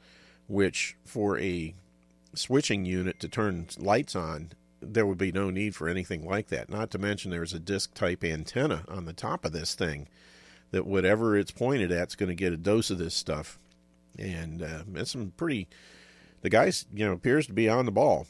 [0.48, 1.74] which for a
[2.34, 6.68] switching unit to turn lights on, there would be no need for anything like that.
[6.68, 10.08] Not to mention there's a disc type antenna on the top of this thing
[10.70, 13.58] that whatever it's pointed at is going to get a dose of this stuff.
[14.18, 15.68] And uh, it's some pretty.
[16.42, 18.26] The guy's, you know, appears to be on the ball.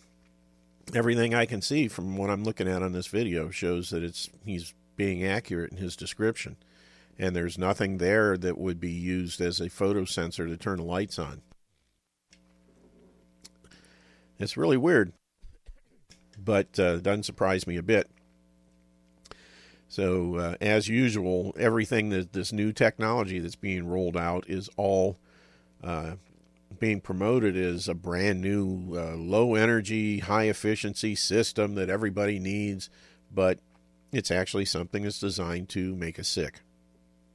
[0.95, 4.31] Everything I can see from what I'm looking at on this video shows that it's
[4.45, 6.57] he's being accurate in his description.
[7.19, 10.85] And there's nothing there that would be used as a photo sensor to turn the
[10.85, 11.43] lights on.
[14.39, 15.13] It's really weird,
[16.37, 18.11] but uh, doesn't surprise me a bit.
[19.89, 25.19] So, uh, as usual, everything that this new technology that's being rolled out is all
[25.85, 26.15] uh,
[26.79, 32.91] being promoted as a brand new uh, low energy, high efficiency system that everybody needs.
[33.33, 33.59] But
[34.13, 36.61] it's actually something that's designed to make us sick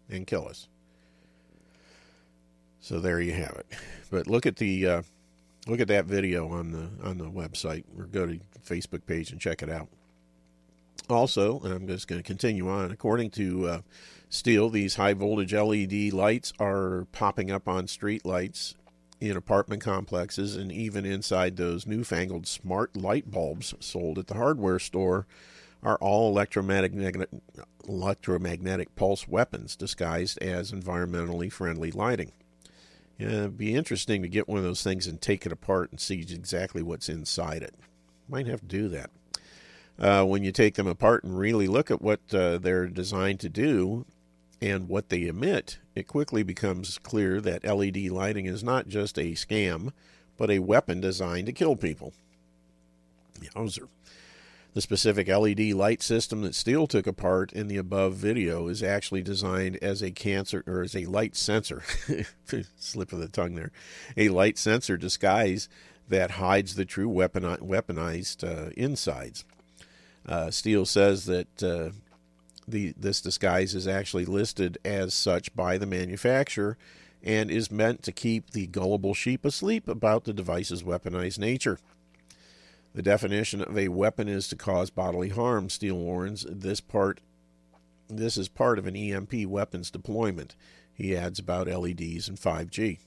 [0.10, 0.68] and kill us.
[2.80, 3.68] So there you have it.
[4.10, 5.02] But look at the uh,
[5.68, 9.40] look at that video on the on the website or go to Facebook page and
[9.40, 9.88] check it out.
[11.10, 12.92] Also, I'm just going to continue on.
[12.92, 13.84] According to
[14.30, 18.76] Steele, these high voltage LED lights are popping up on street lights
[19.20, 24.80] in apartment complexes and even inside those newfangled smart light bulbs sold at the hardware
[24.80, 25.26] store
[25.82, 27.28] are all electromagnetic,
[27.88, 32.32] electromagnetic pulse weapons disguised as environmentally friendly lighting.
[33.18, 36.00] Yeah, it'd be interesting to get one of those things and take it apart and
[36.00, 37.74] see exactly what's inside it.
[38.30, 39.10] Might have to do that.
[39.98, 43.50] Uh, when you take them apart and really look at what uh, they're designed to
[43.50, 44.06] do
[44.62, 49.34] and what they emit, it quickly becomes clear that LED lighting is not just a
[49.34, 49.92] scam,
[50.38, 52.14] but a weapon designed to kill people.
[53.40, 53.88] Yowzer.
[54.74, 59.24] The specific LED light system that Steele took apart in the above video is actually
[59.24, 61.82] designed as a cancer or as a light sensor.
[62.78, 63.72] Slip of the tongue there.
[64.16, 65.70] A light sensor disguise
[66.08, 69.44] that hides the true weaponized uh, insides.
[70.26, 71.90] Uh, Steele says that uh,
[72.72, 76.78] the this disguise is actually listed as such by the manufacturer
[77.24, 81.80] and is meant to keep the gullible sheep asleep about the device's weaponized nature.
[82.94, 86.46] The definition of a weapon is to cause bodily harm, Steele warns.
[86.50, 87.20] This part
[88.10, 90.56] this is part of an EMP weapons deployment.
[90.92, 92.98] He adds about LEDs and 5G.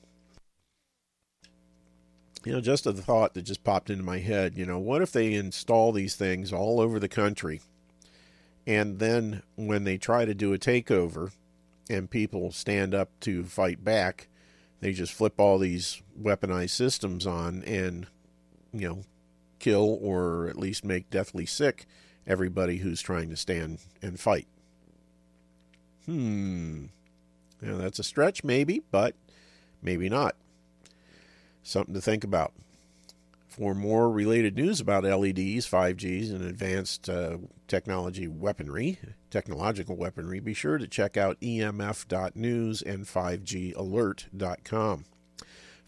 [2.44, 5.12] You know, just a thought that just popped into my head, you know, what if
[5.12, 7.61] they install these things all over the country
[8.66, 11.33] and then when they try to do a takeover
[11.90, 14.29] and people stand up to fight back,
[14.81, 18.07] they just flip all these weaponized systems on and
[18.72, 19.03] you know
[19.59, 21.87] kill or at least make deathly sick
[22.27, 24.46] everybody who's trying to stand and fight.
[26.07, 26.87] Hmm.
[27.61, 29.14] Now that's a stretch, maybe, but
[29.81, 30.35] maybe not.
[31.62, 32.53] Something to think about.
[33.53, 37.37] For more related news about LEDs, 5Gs, and advanced uh,
[37.69, 38.99] technology weaponry,
[39.31, 45.05] technological weaponry, be sure to check out emf.news and 5galert.com.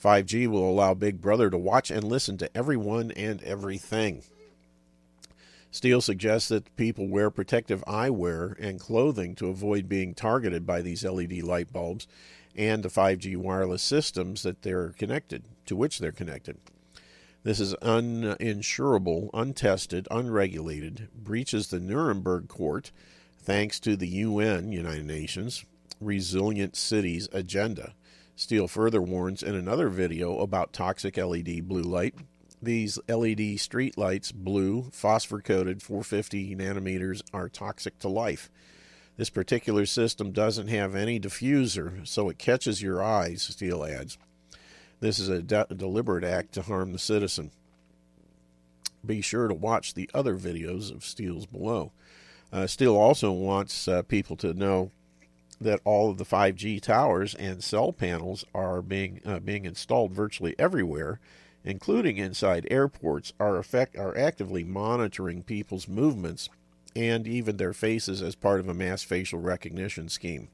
[0.04, 4.22] 5G will allow Big Brother to watch and listen to everyone and everything.
[5.70, 11.02] Steele suggests that people wear protective eyewear and clothing to avoid being targeted by these
[11.02, 12.06] LED light bulbs
[12.54, 16.58] and the 5G wireless systems that they're connected to which they're connected.
[17.44, 22.90] This is uninsurable, untested, unregulated, breaches the Nuremberg Code
[23.38, 25.66] thanks to the UN, United Nations,
[26.00, 27.92] Resilient Cities agenda.
[28.34, 32.14] Steele further warns in another video about toxic LED blue light.
[32.62, 38.50] These LED street lights, blue, phosphor coated 450 nanometers, are toxic to life.
[39.18, 44.16] This particular system doesn't have any diffuser, so it catches your eyes, Steele adds.
[45.00, 47.50] This is a de- deliberate act to harm the citizen.
[49.04, 51.92] Be sure to watch the other videos of Steele's below.
[52.52, 54.90] Uh, Steele also wants uh, people to know
[55.60, 60.54] that all of the 5G towers and cell panels are being uh, being installed virtually
[60.58, 61.20] everywhere,
[61.64, 66.48] including inside airports, are effect are actively monitoring people's movements
[66.96, 70.48] and even their faces as part of a mass facial recognition scheme.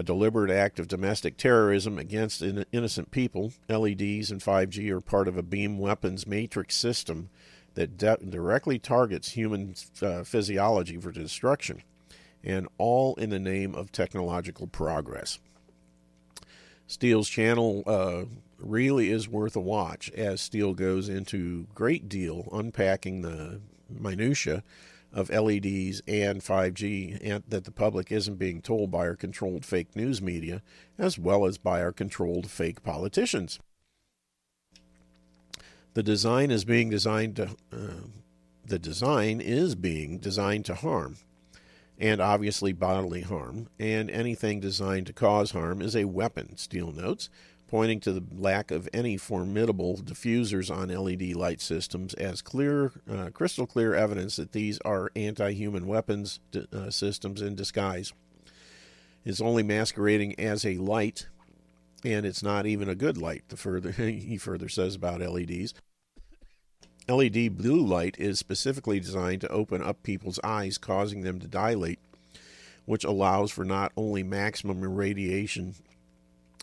[0.00, 5.28] A deliberate act of domestic terrorism against in- innocent people, LEDs and 5G are part
[5.28, 7.28] of a beam weapons matrix system
[7.74, 11.82] that de- directly targets human uh, physiology for destruction
[12.42, 15.38] and all in the name of technological progress.
[16.86, 18.24] Steele's channel uh,
[18.58, 23.60] really is worth a watch as Steele goes into great deal unpacking the
[23.90, 24.62] minutia
[25.12, 29.96] of LEDs and 5G and that the public isn't being told by our controlled fake
[29.96, 30.62] news media
[30.98, 33.58] as well as by our controlled fake politicians.
[35.94, 38.06] The design is being designed to uh,
[38.64, 41.16] the design is being designed to harm
[42.00, 47.28] and obviously bodily harm, and anything designed to cause harm is a weapon, Steele notes,
[47.70, 53.30] pointing to the lack of any formidable diffusers on LED light systems as clear, uh,
[53.32, 56.40] crystal clear evidence that these are anti human weapons
[56.72, 58.12] uh, systems in disguise.
[59.24, 61.28] It's only masquerading as a light,
[62.04, 65.72] and it's not even a good light, the further, he further says about LEDs.
[67.08, 72.00] LED blue light is specifically designed to open up people's eyes, causing them to dilate,
[72.84, 75.74] which allows for not only maximum radiation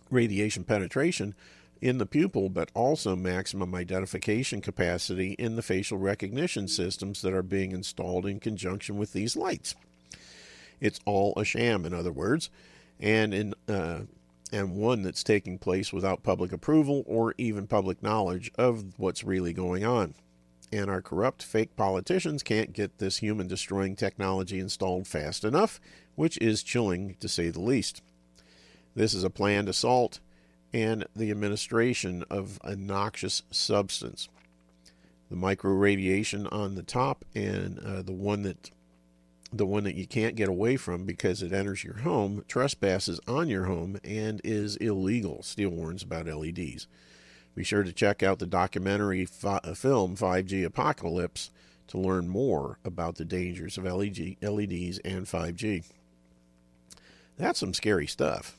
[0.09, 1.35] radiation penetration
[1.81, 7.43] in the pupil, but also maximum identification capacity in the facial recognition systems that are
[7.43, 9.75] being installed in conjunction with these lights.
[10.79, 12.49] It's all a sham, in other words,
[12.99, 14.01] and in uh,
[14.51, 19.51] and one that's taking place without public approval or even public knowledge of what's really
[19.51, 20.13] going on.
[20.71, 25.79] And our corrupt, fake politicians can't get this human destroying technology installed fast enough,
[26.15, 28.01] which is chilling to say the least.
[28.97, 30.19] This is a planned assault
[30.73, 34.27] and the administration of a noxious substance.
[35.29, 38.71] The micro radiation on the top and uh, the one that
[39.53, 43.49] the one that you can't get away from because it enters your home, trespasses on
[43.49, 45.43] your home, and is illegal.
[45.43, 46.87] Steele warns about LEDs.
[47.53, 51.51] Be sure to check out the documentary fi- uh, film 5G Apocalypse
[51.89, 55.83] to learn more about the dangers of LED, LEDs and 5G.
[57.37, 58.57] That's some scary stuff.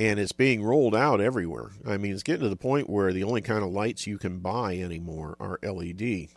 [0.00, 1.72] And it's being rolled out everywhere.
[1.86, 4.38] I mean, it's getting to the point where the only kind of lights you can
[4.38, 6.28] buy anymore are LED.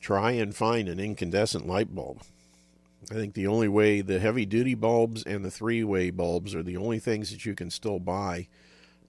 [0.00, 2.22] Try and find an incandescent light bulb.
[3.10, 6.62] I think the only way the heavy duty bulbs and the three way bulbs are
[6.62, 8.48] the only things that you can still buy,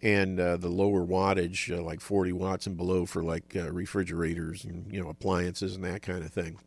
[0.02, 4.66] and uh, the lower wattage, uh, like 40 watts and below, for like uh, refrigerators
[4.66, 6.60] and you know appliances and that kind of thing.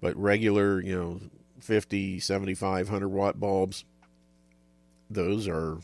[0.00, 1.20] But regular, you know,
[1.58, 3.84] 50, 75, 100 watt bulbs,
[5.10, 5.78] those are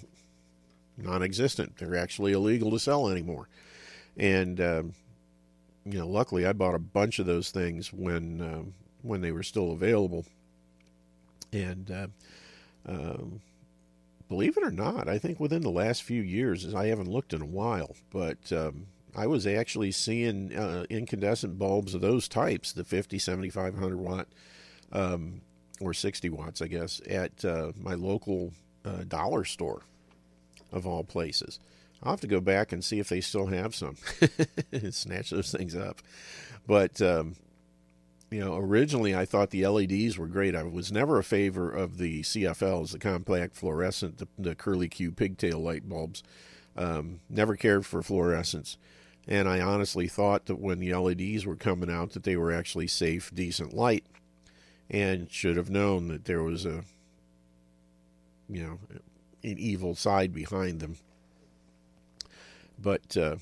[0.96, 1.76] non existent.
[1.76, 3.48] They're actually illegal to sell anymore.
[4.16, 4.94] And, um,
[5.84, 8.62] you know, luckily I bought a bunch of those things when uh,
[9.02, 10.24] when they were still available
[11.52, 12.06] and uh,
[12.86, 13.40] um,
[14.28, 17.42] believe it or not, I think within the last few years, I haven't looked in
[17.42, 22.84] a while, but um, I was actually seeing uh, incandescent bulbs of those types, the
[22.84, 24.28] 50, 75, 100 watt,
[24.92, 25.40] um,
[25.80, 28.52] or 60 watts, I guess, at uh, my local
[28.84, 29.82] uh, dollar store,
[30.72, 31.58] of all places.
[32.02, 33.96] I'll have to go back and see if they still have some
[34.72, 36.02] and snatch those things up.
[36.66, 37.36] But um,
[38.30, 40.54] you know, originally I thought the LEDs were great.
[40.54, 45.12] I was never a favor of the CFLs, the compact fluorescent, the, the curly Q
[45.12, 46.22] pigtail light bulbs.
[46.76, 48.76] Um, never cared for fluorescence.
[49.26, 52.86] And I honestly thought that when the LEDs were coming out that they were actually
[52.86, 54.04] safe, decent light
[54.88, 56.84] and should have known that there was a,
[58.48, 58.78] you know,
[59.46, 60.96] an evil side behind them.
[62.78, 63.36] But, uh,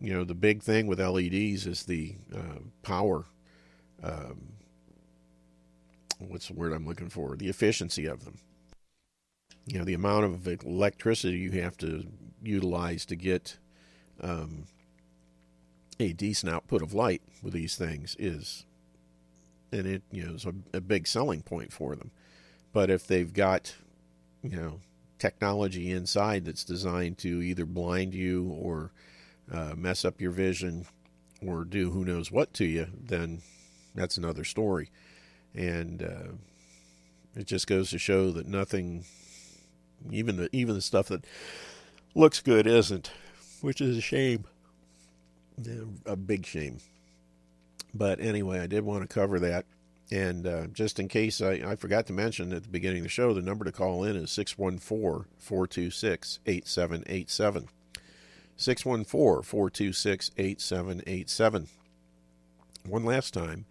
[0.00, 3.24] you know, the big thing with LEDs is the uh, power
[4.02, 4.52] um,
[6.18, 7.36] what's the word I'm looking for?
[7.36, 8.38] The efficiency of them.
[9.66, 12.06] You know, the amount of electricity you have to
[12.42, 13.58] utilize to get
[14.20, 14.64] um,
[15.98, 18.64] a decent output of light with these things is,
[19.72, 22.12] and it you know is a, a big selling point for them.
[22.72, 23.74] But if they've got,
[24.42, 24.80] you know,
[25.18, 28.92] technology inside that's designed to either blind you or
[29.52, 30.86] uh, mess up your vision
[31.46, 33.40] or do who knows what to you, then
[33.94, 34.90] that's another story.
[35.54, 36.32] And uh,
[37.34, 39.04] it just goes to show that nothing,
[40.10, 41.24] even the even the stuff that
[42.14, 43.10] looks good, isn't,
[43.60, 44.44] which is a shame,
[46.04, 46.78] a big shame.
[47.94, 49.64] But anyway, I did want to cover that.
[50.10, 53.08] And uh, just in case I, I forgot to mention at the beginning of the
[53.08, 57.68] show, the number to call in is 614 426 8787.
[58.56, 61.68] 614 426 8787.
[62.86, 63.66] One last time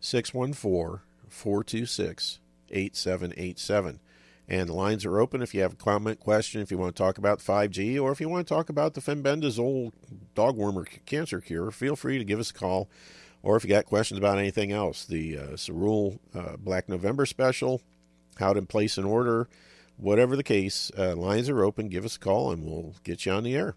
[0.00, 2.38] 614 426
[2.70, 4.00] 8787.
[4.48, 7.00] And the lines are open if you have a comment, question, if you want to
[7.00, 9.92] talk about 5G, or if you want to talk about the fenbendazole
[10.34, 12.88] dog wormer cancer cure, feel free to give us a call.
[13.42, 17.80] Or if you got questions about anything else, the uh, Cerule uh, Black November special,
[18.36, 19.48] how to place an order,
[19.96, 21.88] whatever the case, uh, lines are open.
[21.88, 23.74] Give us a call and we'll get you on the air.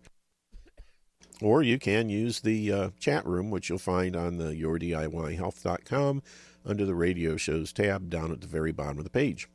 [1.41, 6.23] Or you can use the uh, chat room, which you'll find on the yourdiyhealth.com
[6.65, 9.49] under the radio shows tab down at the very bottom of the page.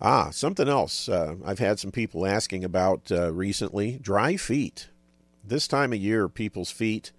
[0.00, 4.88] Ah, something else uh, I've had some people asking about uh, recently dry feet.
[5.44, 7.10] This time of year, people's feet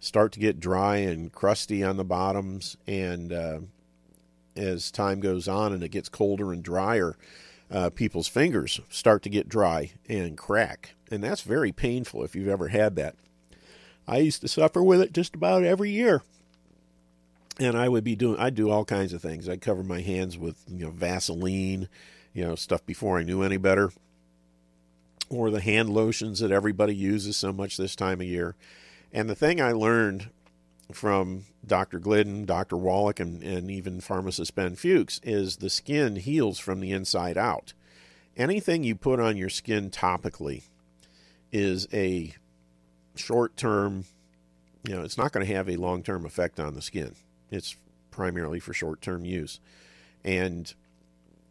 [0.00, 3.60] start to get dry and crusty on the bottoms, and uh,
[4.56, 7.16] as time goes on and it gets colder and drier,
[7.70, 10.94] uh, people's fingers start to get dry and crack.
[11.10, 13.14] And that's very painful if you've ever had that.
[14.08, 16.22] I used to suffer with it just about every year.
[17.58, 19.48] And I would be doing, I'd do all kinds of things.
[19.48, 21.88] I'd cover my hands with, you know, Vaseline,
[22.32, 23.92] you know, stuff before I knew any better.
[25.28, 28.56] Or the hand lotions that everybody uses so much this time of year.
[29.12, 30.30] And the thing I learned
[30.92, 31.98] from Dr.
[31.98, 32.76] Glidden, Dr.
[32.76, 37.72] Wallach, and, and even pharmacist Ben Fuchs is the skin heals from the inside out.
[38.36, 40.64] Anything you put on your skin topically
[41.52, 42.34] is a
[43.16, 44.04] short term,
[44.86, 47.14] you know, it's not going to have a long term effect on the skin.
[47.50, 47.76] It's
[48.10, 49.60] primarily for short term use.
[50.24, 50.72] And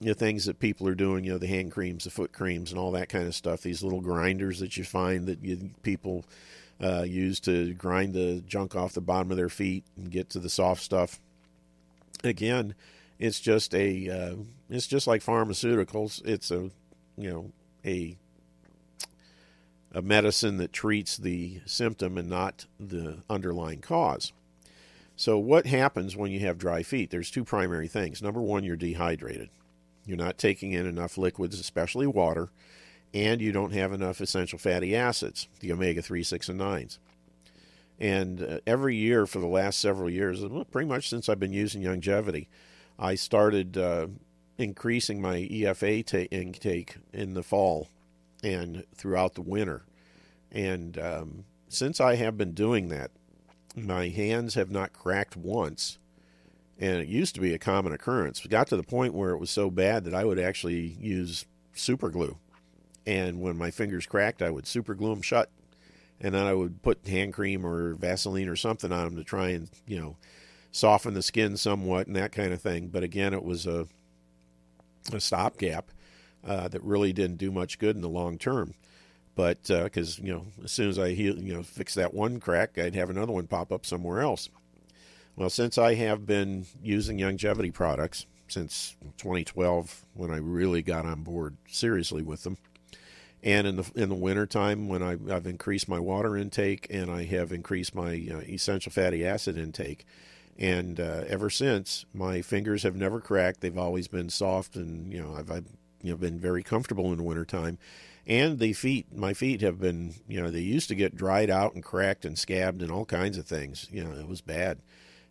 [0.01, 2.79] know, things that people are doing, you know, the hand creams, the foot creams, and
[2.79, 3.61] all that kind of stuff.
[3.61, 6.25] These little grinders that you find that you, people
[6.81, 10.39] uh, use to grind the junk off the bottom of their feet and get to
[10.39, 11.19] the soft stuff.
[12.23, 12.75] Again,
[13.17, 14.35] it's just a uh,
[14.69, 16.25] it's just like pharmaceuticals.
[16.25, 16.69] It's a
[17.17, 17.51] you know
[17.85, 18.17] a
[19.91, 24.31] a medicine that treats the symptom and not the underlying cause.
[25.15, 27.09] So, what happens when you have dry feet?
[27.09, 28.21] There's two primary things.
[28.21, 29.49] Number one, you're dehydrated.
[30.05, 32.49] You're not taking in enough liquids, especially water,
[33.13, 36.99] and you don't have enough essential fatty acids, the omega 3, 6, and 9s.
[37.99, 40.41] And uh, every year for the last several years,
[40.71, 42.47] pretty much since I've been using Youngevity,
[42.97, 44.07] I started uh,
[44.57, 47.89] increasing my EFA ta- intake in the fall
[48.43, 49.83] and throughout the winter.
[50.51, 53.11] And um, since I have been doing that,
[53.75, 55.97] my hands have not cracked once.
[56.77, 58.43] And it used to be a common occurrence.
[58.43, 61.45] It got to the point where it was so bad that I would actually use
[61.73, 62.37] super glue.
[63.09, 65.49] And when my fingers cracked, I would super glue them shut.
[66.21, 69.49] And then I would put hand cream or Vaseline or something on them to try
[69.49, 70.17] and, you know,
[70.71, 72.89] soften the skin somewhat and that kind of thing.
[72.89, 73.87] But again, it was a,
[75.11, 75.91] a stopgap
[76.45, 78.75] uh, that really didn't do much good in the long term
[79.39, 82.41] but because uh, you know as soon as I heal, you know fix that one
[82.41, 84.49] crack, I'd have another one pop up somewhere else.
[85.37, 91.23] Well, since I have been using Youngevity products since 2012, when I really got on
[91.23, 92.57] board seriously with them,
[93.43, 97.23] and in the in the wintertime when I, have increased my water intake and I
[97.25, 100.05] have increased my uh, essential fatty acid intake,
[100.57, 103.61] and uh, ever since my fingers have never cracked.
[103.61, 105.67] They've always been soft, and you know I've, I've
[106.01, 107.77] you know been very comfortable in the wintertime.
[108.27, 111.73] And the feet my feet have been you know they used to get dried out
[111.73, 113.87] and cracked and scabbed and all kinds of things.
[113.91, 114.79] You know it was bad.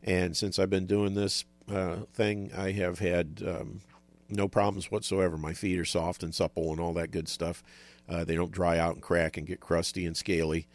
[0.03, 3.81] And since i've been doing this uh, thing i have had um,
[4.29, 5.37] no problems whatsoever.
[5.37, 7.63] My feet are soft and supple and all that good stuff
[8.09, 10.67] uh, they don't dry out and crack and get crusty and scaly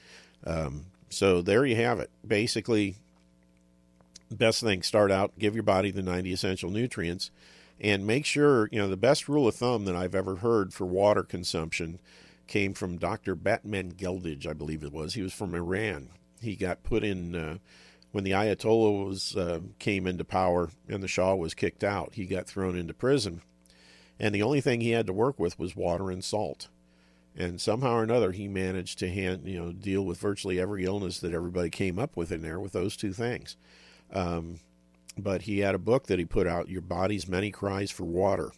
[0.46, 2.96] um, so there you have it basically
[4.32, 7.32] best thing start out give your body the 90 essential nutrients
[7.84, 10.86] and make sure, you know, the best rule of thumb that I've ever heard for
[10.86, 12.00] water consumption
[12.48, 13.36] came from Dr.
[13.36, 15.14] Batmanghelidj, I believe it was.
[15.14, 16.10] He was from Iran.
[16.42, 17.58] He got put in uh,
[18.12, 22.14] when the Ayatollah was uh, came into power and the Shah was kicked out.
[22.14, 23.42] He got thrown into prison,
[24.20, 26.68] and the only thing he had to work with was water and salt.
[27.36, 31.20] And somehow or another, he managed to hand, you know, deal with virtually every illness
[31.20, 33.58] that everybody came up with in there with those two things.
[34.12, 34.60] Um,
[35.18, 38.52] but he had a book that he put out, Your Body's Many Cries for Water.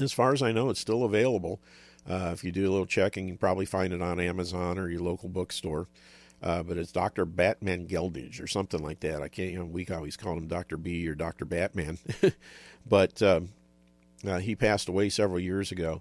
[0.00, 1.60] As far as I know, it's still available.
[2.08, 5.02] Uh, if you do a little checking, you probably find it on Amazon or your
[5.02, 5.88] local bookstore.
[6.40, 7.26] Uh, but it's Dr.
[7.26, 9.22] Batmanghelidj or something like that.
[9.22, 10.76] I can't, you know, we always call him Dr.
[10.76, 11.44] B or Dr.
[11.44, 11.98] Batman.
[12.88, 13.48] but um,
[14.26, 16.00] uh, he passed away several years ago.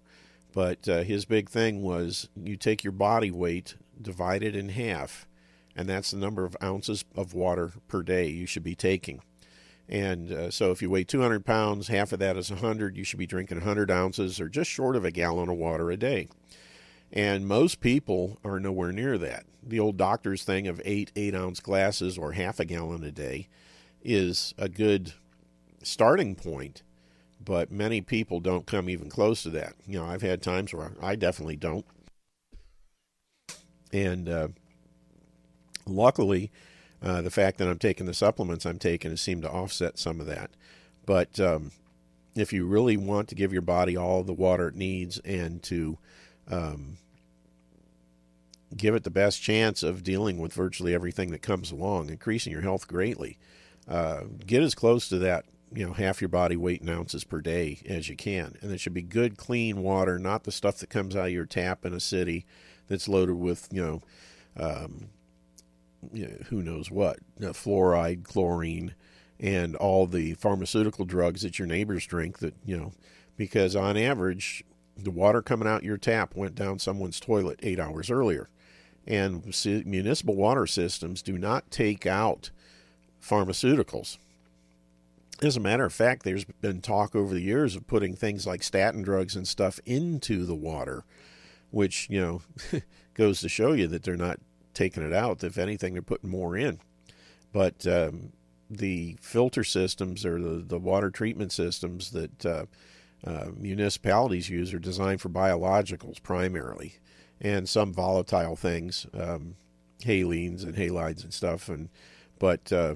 [0.53, 5.27] But uh, his big thing was you take your body weight, divide it in half,
[5.75, 9.21] and that's the number of ounces of water per day you should be taking.
[9.89, 12.97] And uh, so if you weigh 200 pounds, half of that is 100.
[12.97, 15.97] You should be drinking 100 ounces or just short of a gallon of water a
[15.97, 16.27] day.
[17.11, 19.45] And most people are nowhere near that.
[19.63, 23.47] The old doctor's thing of eight eight ounce glasses or half a gallon a day
[24.03, 25.13] is a good
[25.83, 26.83] starting point,
[27.47, 29.73] but many people don't come even close to that.
[29.87, 31.85] You know, I've had times where I definitely don't.
[33.91, 34.49] And uh,
[35.87, 36.51] Luckily,
[37.01, 40.19] uh, the fact that I'm taking the supplements I'm taking has seemed to offset some
[40.19, 40.51] of that.
[41.05, 41.71] But um,
[42.35, 45.97] if you really want to give your body all the water it needs and to
[46.49, 46.97] um,
[48.75, 52.61] give it the best chance of dealing with virtually everything that comes along, increasing your
[52.61, 53.37] health greatly,
[53.87, 57.41] uh, get as close to that you know half your body weight in ounces per
[57.41, 60.89] day as you can and it should be good clean water not the stuff that
[60.89, 62.45] comes out of your tap in a city
[62.87, 64.01] that's loaded with you know
[64.57, 65.09] um,
[66.11, 68.93] you know, who knows what, fluoride, chlorine,
[69.39, 72.93] and all the pharmaceutical drugs that your neighbors drink that, you know,
[73.35, 74.63] because on average,
[74.95, 78.49] the water coming out your tap went down someone's toilet eight hours earlier.
[79.05, 79.43] And
[79.85, 82.49] municipal water systems do not take out
[83.21, 84.17] pharmaceuticals.
[85.41, 88.63] As a matter of fact, there's been talk over the years of putting things like
[88.63, 91.03] statin drugs and stuff into the water,
[91.69, 92.41] which, you know,
[93.13, 94.39] goes to show you that they're not
[94.73, 95.43] taking it out.
[95.43, 96.79] If anything, they're putting more in.
[97.53, 98.33] But um,
[98.69, 102.65] the filter systems or the, the water treatment systems that uh,
[103.25, 106.95] uh, municipalities use are designed for biologicals primarily
[107.39, 109.55] and some volatile things, um,
[110.01, 111.69] halones and halides and stuff.
[111.69, 111.89] And
[112.39, 112.95] but uh,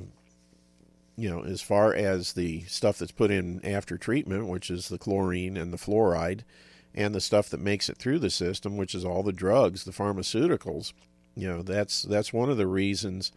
[1.16, 4.98] you know, as far as the stuff that's put in after treatment, which is the
[4.98, 6.42] chlorine and the fluoride,
[6.94, 9.92] and the stuff that makes it through the system, which is all the drugs, the
[9.92, 10.94] pharmaceuticals,
[11.36, 13.32] you know, that's that's one of the reasons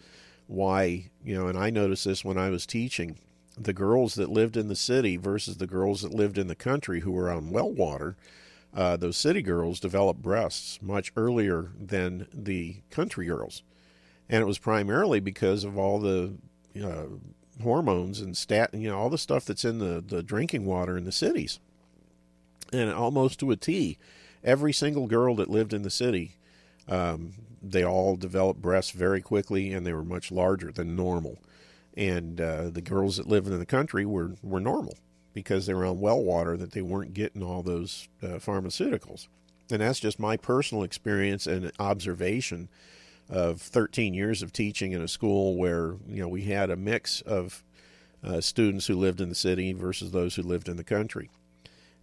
[0.46, 3.18] why, you know, and I noticed this when I was teaching,
[3.56, 7.00] the girls that lived in the city versus the girls that lived in the country
[7.00, 8.16] who were on well water,
[8.74, 13.62] uh, those city girls developed breasts much earlier than the country girls.
[14.28, 16.34] And it was primarily because of all the
[16.82, 17.04] uh,
[17.62, 21.04] hormones and stat, you know, all the stuff that's in the, the drinking water in
[21.04, 21.58] the cities.
[22.72, 23.98] And almost to a T,
[24.42, 26.36] every single girl that lived in the city,
[26.88, 27.32] um,
[27.62, 31.38] they all developed breasts very quickly and they were much larger than normal.
[31.96, 34.98] And uh, the girls that lived in the country were, were normal
[35.32, 39.28] because they were on well water that they weren't getting all those uh, pharmaceuticals.
[39.70, 42.68] And that's just my personal experience and observation
[43.28, 47.20] of 13 years of teaching in a school where you know we had a mix
[47.22, 47.62] of
[48.22, 51.30] uh, students who lived in the city versus those who lived in the country.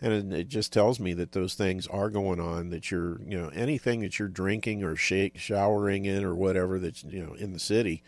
[0.04, 3.50] And it just tells me that those things are going on that you're you know
[3.50, 7.60] anything that you're drinking or shake, showering in or whatever that's you know in the
[7.60, 8.02] city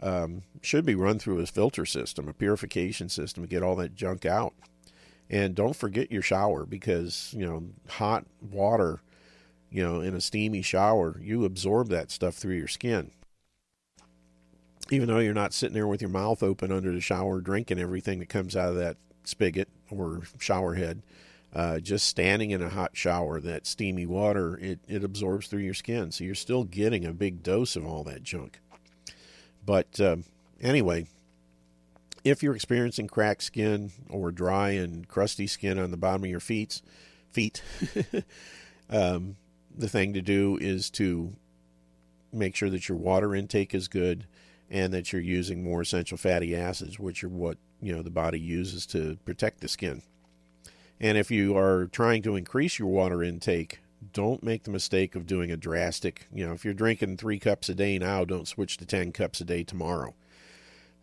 [0.00, 3.94] um, should be run through a filter system a purification system to get all that
[3.94, 4.54] junk out.
[5.28, 9.00] And don't forget your shower because you know hot water
[9.74, 13.10] you know, in a steamy shower, you absorb that stuff through your skin.
[14.88, 18.20] Even though you're not sitting there with your mouth open under the shower drinking everything
[18.20, 21.02] that comes out of that spigot or shower head,
[21.52, 25.74] uh, just standing in a hot shower, that steamy water, it, it absorbs through your
[25.74, 26.12] skin.
[26.12, 28.60] So you're still getting a big dose of all that junk.
[29.66, 30.22] But um,
[30.60, 31.08] anyway,
[32.22, 36.38] if you're experiencing cracked skin or dry and crusty skin on the bottom of your
[36.38, 36.80] feet,
[37.32, 37.60] feet,
[38.88, 39.34] um,
[39.74, 41.34] the thing to do is to
[42.32, 44.26] make sure that your water intake is good
[44.70, 48.40] and that you're using more essential fatty acids, which are what you know the body
[48.40, 50.02] uses to protect the skin.
[51.00, 53.80] And if you are trying to increase your water intake,
[54.12, 57.68] don't make the mistake of doing a drastic, you know, if you're drinking three cups
[57.68, 60.14] a day now, don't switch to 10 cups a day tomorrow.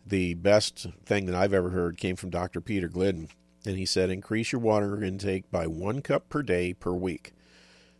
[0.06, 2.60] The best thing that I've ever heard came from Dr.
[2.60, 3.28] Peter Glidden,
[3.64, 7.32] and he said increase your water intake by one cup per day per week.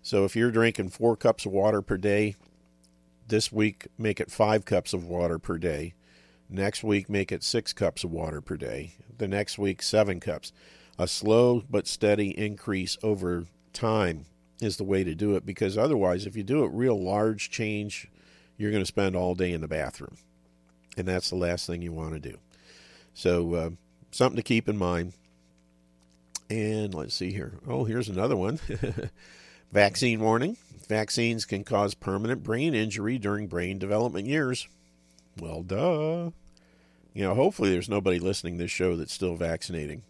[0.03, 2.37] So if you're drinking four cups of water per day,
[3.29, 5.95] this week make it five cups of water per day.
[6.53, 8.93] Next week, make it six cups of water per day.
[9.17, 10.53] The next week, seven cups.
[10.99, 14.27] A slow but steady increase over time
[14.61, 18.11] is the way to do it because otherwise, if you do a real large change,
[18.59, 20.19] you're going to spend all day in the bathroom.
[20.95, 22.37] And that's the last thing you want to do.
[23.15, 23.71] So, uh,
[24.11, 25.15] something to keep in mind.
[26.51, 27.61] And let's see here.
[27.67, 28.61] Oh, here's another one.
[29.73, 30.57] Vaccine warning
[30.93, 34.69] vaccines can cause permanent brain injury during brain development years.
[35.41, 36.31] Well, duh.
[37.15, 40.03] You know, hopefully there's nobody listening to this show that's still vaccinating.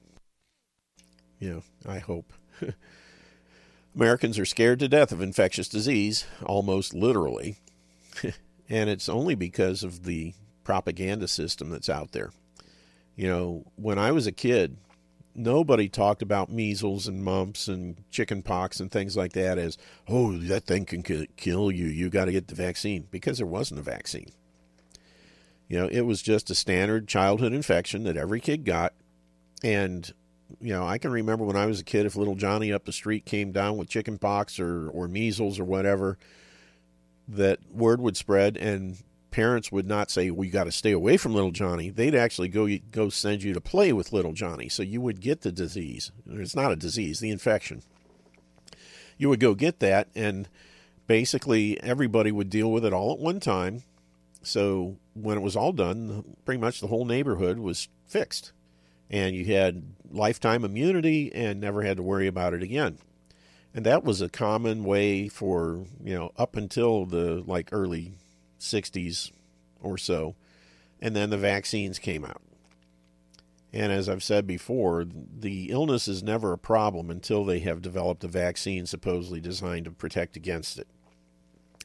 [1.39, 2.33] You know, I hope.
[3.95, 7.59] Americans are scared to death of infectious disease, almost literally.
[8.69, 10.35] and it's only because of the
[10.65, 12.31] propaganda system that's out there.
[13.15, 14.79] You know, when I was a kid,
[15.35, 19.79] nobody talked about measles and mumps and chicken pox and things like that as,
[20.09, 21.03] oh, that thing can
[21.37, 21.87] kill you.
[21.87, 24.31] You got to get the vaccine because there wasn't a vaccine.
[25.69, 28.93] You know, it was just a standard childhood infection that every kid got.
[29.65, 30.13] And,
[30.61, 32.93] you know, I can remember when I was a kid, if little Johnny up the
[32.93, 36.19] street came down with chicken pox or, or measles or whatever,
[37.29, 38.99] that word would spread and
[39.33, 42.69] parents would not say, "We got to stay away from little Johnny." They'd actually go
[42.93, 46.13] go send you to play with little Johnny, so you would get the disease.
[46.27, 47.83] It's not a disease, the infection.
[49.19, 50.49] You would go get that, and
[51.09, 53.83] basically everybody would deal with it all at one time.
[54.43, 58.53] So when it was all done, pretty much the whole neighborhood was fixed,
[59.11, 62.99] and you had lifetime immunity and never had to worry about it again.
[63.75, 68.19] And that was a common way for you know up until the like early
[68.63, 69.31] 60s
[69.81, 70.35] or so.
[71.01, 72.43] And then the vaccines came out.
[73.73, 78.23] And as I've said before, the illness is never a problem until they have developed
[78.23, 80.87] a vaccine supposedly designed to protect against it.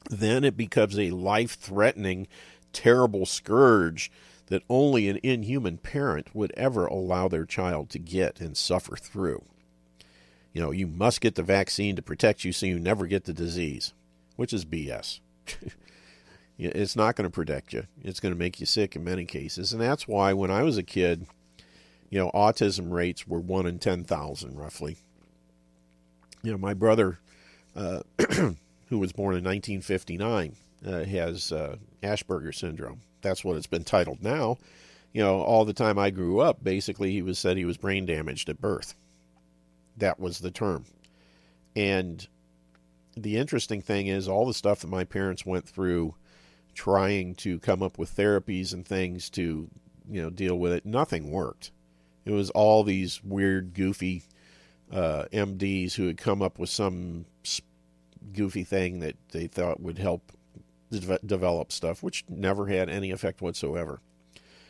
[0.09, 2.27] Then it becomes a life threatening,
[2.73, 4.11] terrible scourge
[4.47, 9.43] that only an inhuman parent would ever allow their child to get and suffer through.
[10.53, 13.33] You know, you must get the vaccine to protect you so you never get the
[13.33, 13.93] disease,
[14.35, 15.19] which is BS.
[16.59, 17.83] It's not going to protect you.
[18.03, 19.73] It's going to make you sick in many cases.
[19.73, 21.27] And that's why when I was a kid,
[22.09, 24.97] you know, autism rates were 1 in 10,000 roughly.
[26.41, 27.19] You know, my brother,
[27.75, 28.01] uh,
[28.87, 30.55] who was born in 1959,
[30.85, 33.01] uh, has uh, Asperger's syndrome.
[33.21, 34.57] That's what it's been titled now.
[35.13, 38.05] you know, all the time I grew up, basically he was said he was brain
[38.05, 38.95] damaged at birth.
[39.97, 40.85] That was the term.
[41.75, 42.27] And
[43.15, 46.15] the interesting thing is all the stuff that my parents went through
[46.77, 49.67] trying to come up with therapies and things to,
[50.09, 51.71] you know, deal with it, nothing worked.
[52.23, 54.23] It was all these weird, goofy
[54.91, 57.25] uh, MDs who had come up with some
[58.31, 60.31] goofy thing that they thought would help
[60.91, 63.99] de- develop stuff, which never had any effect whatsoever.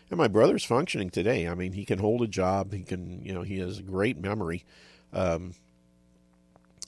[0.10, 1.46] And my brother's functioning today.
[1.46, 2.72] I mean, he can hold a job.
[2.72, 4.64] He can, you know, he has a great memory,
[5.12, 5.56] um,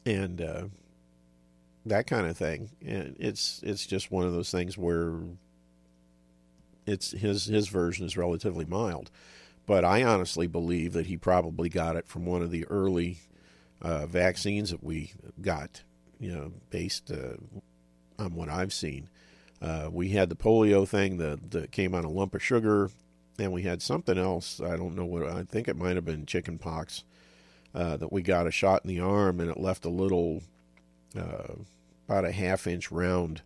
[0.05, 0.63] and uh,
[1.85, 2.69] that kind of thing.
[2.85, 5.19] And it's it's just one of those things where
[6.85, 9.11] it's his his version is relatively mild,
[9.65, 13.19] but I honestly believe that he probably got it from one of the early
[13.81, 15.83] uh, vaccines that we got,
[16.19, 17.37] you know, based uh,
[18.17, 19.09] on what I've seen.
[19.61, 22.89] Uh, we had the polio thing that, that came on a lump of sugar,
[23.37, 24.61] and we had something else.
[24.61, 25.23] I don't know what.
[25.23, 27.03] I think it might have been chicken pox
[27.75, 30.41] uh, that we got a shot in the arm, and it left a little,
[31.17, 31.53] uh,
[32.07, 33.41] about a half inch round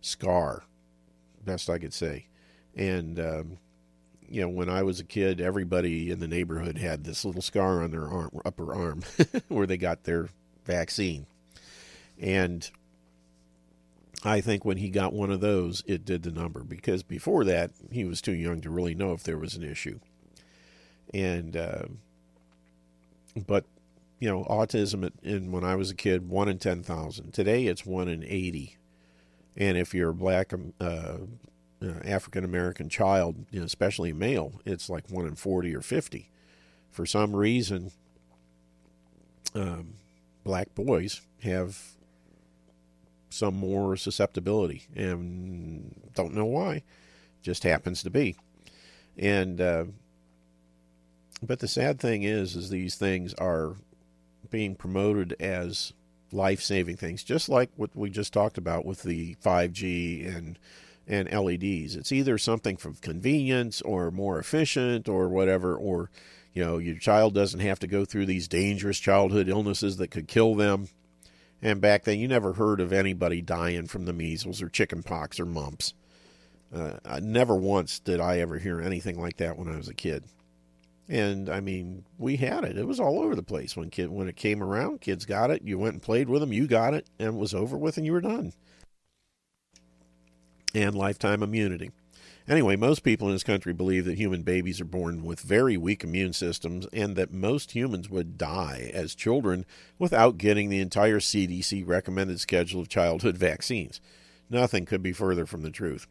[0.00, 0.64] scar,
[1.44, 2.26] best I could say.
[2.74, 3.58] And um,
[4.28, 7.82] you know, when I was a kid, everybody in the neighborhood had this little scar
[7.82, 9.02] on their arm, upper arm,
[9.48, 10.30] where they got their
[10.64, 11.26] vaccine.
[12.18, 12.70] And
[14.24, 17.72] I think when he got one of those, it did the number because before that,
[17.90, 19.98] he was too young to really know if there was an issue.
[21.12, 21.82] And, uh,
[23.46, 23.64] but,
[24.22, 27.32] you know, autism in when I was a kid, one in 10,000.
[27.34, 28.76] Today, it's one in 80.
[29.56, 31.16] And if you're a black um, uh,
[31.82, 36.30] uh, African American child, you know, especially male, it's like one in 40 or 50.
[36.92, 37.90] For some reason,
[39.56, 39.94] um,
[40.44, 41.82] black boys have
[43.28, 46.84] some more susceptibility and don't know why
[47.42, 48.36] just happens to be
[49.16, 49.84] and uh,
[51.42, 53.76] but the sad thing is is these things are
[54.52, 55.92] being promoted as
[56.30, 60.58] life-saving things just like what we just talked about with the 5G and
[61.08, 66.08] and LEDs it's either something from convenience or more efficient or whatever or
[66.54, 70.28] you know your child doesn't have to go through these dangerous childhood illnesses that could
[70.28, 70.88] kill them
[71.62, 75.38] and back then, you never heard of anybody dying from the measles or chicken pox
[75.38, 75.94] or mumps.
[76.74, 80.24] Uh, never once did I ever hear anything like that when I was a kid.
[81.08, 82.78] And I mean, we had it.
[82.78, 85.00] It was all over the place when kid when it came around.
[85.00, 85.62] Kids got it.
[85.62, 86.52] You went and played with them.
[86.52, 88.52] You got it, and it was over with, and you were done.
[90.74, 91.90] And lifetime immunity.
[92.48, 96.02] Anyway, most people in this country believe that human babies are born with very weak
[96.02, 99.64] immune systems and that most humans would die as children
[99.98, 104.00] without getting the entire CDC recommended schedule of childhood vaccines.
[104.50, 106.06] Nothing could be further from the truth.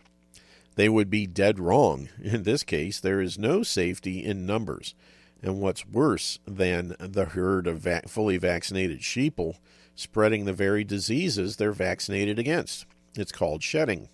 [0.76, 2.10] They would be dead wrong.
[2.22, 4.96] In this case, there is no safety in numbers.
[5.44, 9.58] And what's worse than the herd of fully vaccinated sheeple
[9.96, 12.86] spreading the very diseases they're vaccinated against?
[13.16, 14.08] It's called shedding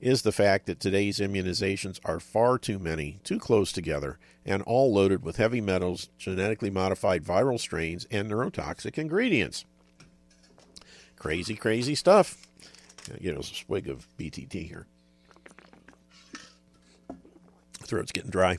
[0.00, 4.92] is the fact that today's immunizations are far too many, too close together, and all
[4.92, 9.64] loaded with heavy metals, genetically modified viral strains, and neurotoxic ingredients.
[11.16, 12.46] Crazy, crazy stuff.
[13.20, 14.86] Get us a swig of BTT here.
[17.86, 18.58] Throat's getting dry.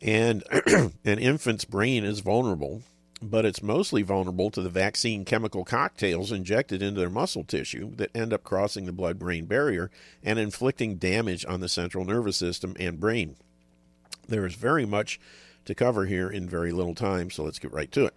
[0.00, 0.44] And
[1.04, 2.82] an infant's brain is vulnerable
[3.20, 8.14] but it's mostly vulnerable to the vaccine chemical cocktails injected into their muscle tissue that
[8.14, 9.90] end up crossing the blood brain barrier
[10.22, 13.36] and inflicting damage on the central nervous system and brain.
[14.28, 15.18] There is very much
[15.64, 18.10] to cover here in very little time, so let's get right to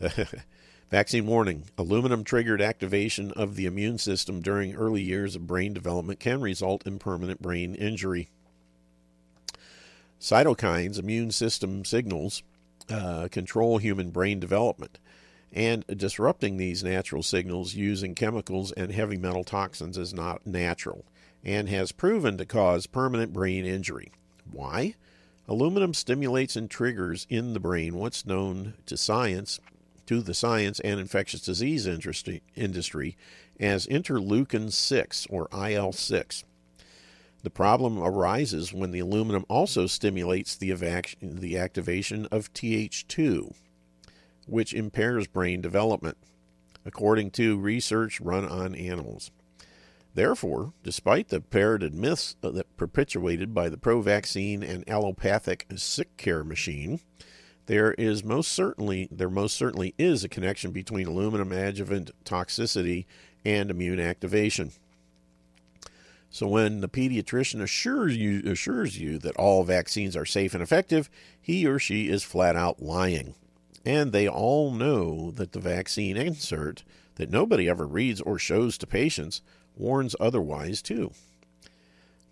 [0.00, 0.28] it.
[0.90, 6.18] Vaccine warning aluminum triggered activation of the immune system during early years of brain development
[6.18, 8.28] can result in permanent brain injury.
[10.20, 12.42] Cytokines, immune system signals,
[12.90, 14.98] uh, control human brain development.
[15.52, 21.04] And disrupting these natural signals using chemicals and heavy metal toxins is not natural
[21.44, 24.10] and has proven to cause permanent brain injury.
[24.50, 24.94] Why?
[25.48, 29.58] Aluminum stimulates and triggers in the brain what's known to science,
[30.10, 33.16] to the science and infectious disease industry,
[33.60, 36.44] as interleukin 6 or IL 6.
[37.44, 43.54] The problem arises when the aluminum also stimulates the, evac- the activation of Th2,
[44.48, 46.18] which impairs brain development,
[46.84, 49.30] according to research run on animals.
[50.12, 56.16] Therefore, despite the parroted myths uh, that perpetuated by the pro vaccine and allopathic sick
[56.16, 56.98] care machine,
[57.70, 63.06] there is most certainly there most certainly is a connection between aluminum adjuvant toxicity
[63.44, 64.72] and immune activation.
[66.30, 71.08] So when the pediatrician assures you assures you that all vaccines are safe and effective,
[71.40, 73.36] he or she is flat out lying.
[73.84, 76.82] And they all know that the vaccine insert
[77.14, 79.42] that nobody ever reads or shows to patients
[79.76, 81.12] warns otherwise too.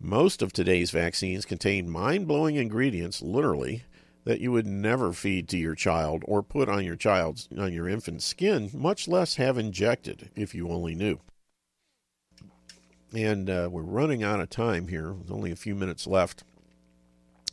[0.00, 3.84] Most of today's vaccines contain mind-blowing ingredients literally
[4.28, 7.88] that you would never feed to your child or put on your child's on your
[7.88, 11.18] infant's skin, much less have injected if you only knew.
[13.14, 15.14] And uh, we're running out of time here.
[15.16, 16.44] There's only a few minutes left.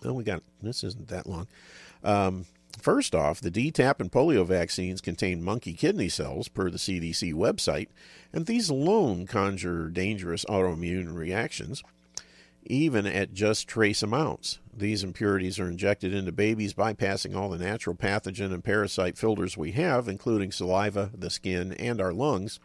[0.03, 1.47] Oh, we got this isn't that long.
[2.03, 2.45] Um,
[2.78, 7.88] first off, the DTaP and polio vaccines contain monkey kidney cells, per the CDC website,
[8.34, 11.84] and these alone conjure dangerous autoimmune reactions,
[12.65, 14.59] even at just trace amounts.
[14.78, 19.71] These impurities are injected into babies, bypassing all the natural pathogen and parasite filters we
[19.71, 22.59] have, including saliva, the skin, and our lungs.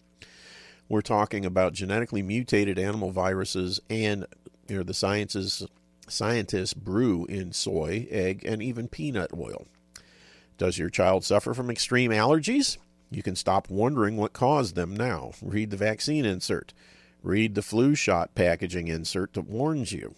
[0.88, 4.26] We're talking about genetically mutated animal viruses and
[4.68, 5.66] you know, the sciences
[6.08, 9.66] scientists brew in soy, egg, and even peanut oil.
[10.58, 12.76] Does your child suffer from extreme allergies?
[13.10, 15.32] You can stop wondering what caused them now.
[15.40, 16.72] Read the vaccine insert.
[17.22, 20.14] Read the flu shot packaging insert that warns you.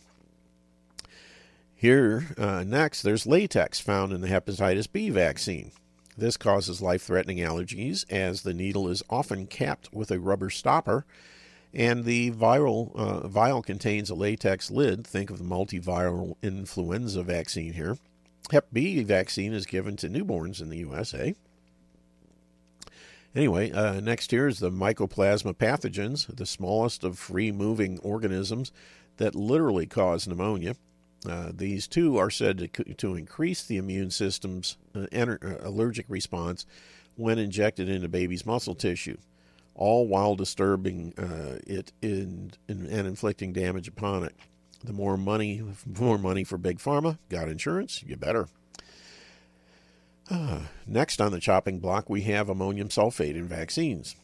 [1.83, 5.73] Here, uh, next, there's latex found in the hepatitis B vaccine.
[6.17, 11.05] This causes life threatening allergies as the needle is often capped with a rubber stopper,
[11.75, 15.05] and the viral uh, vial contains a latex lid.
[15.05, 17.99] Think of the multiviral influenza vaccine here.
[18.53, 21.35] Hep B vaccine is given to newborns in the USA.
[23.35, 28.71] Anyway, uh, next here is the mycoplasma pathogens, the smallest of free moving organisms
[29.17, 30.77] that literally cause pneumonia.
[31.29, 36.67] Uh, these two are said to, to increase the immune system's uh, uh, allergic response
[37.17, 39.17] when injected into baby's muscle tissue,
[39.75, 44.35] all while disturbing uh, it in, in, and inflicting damage upon it.
[44.83, 47.19] The more money, more money for big pharma.
[47.29, 48.03] Got insurance?
[48.05, 48.49] You better.
[50.87, 54.17] Next on the chopping block, we have ammonium sulfate in vaccines.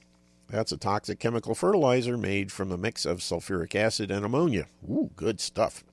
[0.48, 4.66] That's a toxic chemical fertilizer made from a mix of sulfuric acid and ammonia.
[4.88, 5.84] Ooh, good stuff.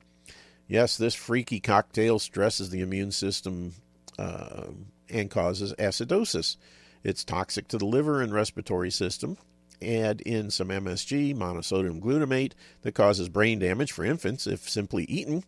[0.68, 3.74] Yes, this freaky cocktail stresses the immune system
[4.18, 4.68] uh,
[5.09, 6.57] and causes acidosis.
[7.03, 9.38] It's toxic to the liver and respiratory system.
[9.82, 15.43] Add in some MSG, monosodium glutamate, that causes brain damage for infants if simply eaten.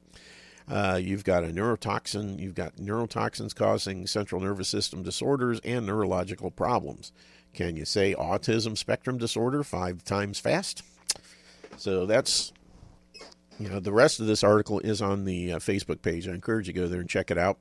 [0.70, 6.52] Uh, you've got a neurotoxin, you've got neurotoxins causing central nervous system disorders and neurological
[6.52, 7.14] problems.
[7.54, 10.84] Can you say autism spectrum disorder five times fast?
[11.78, 12.52] So that's
[13.60, 16.28] you know, the rest of this article is on the uh, Facebook page.
[16.28, 17.58] I encourage you to go there and check it out.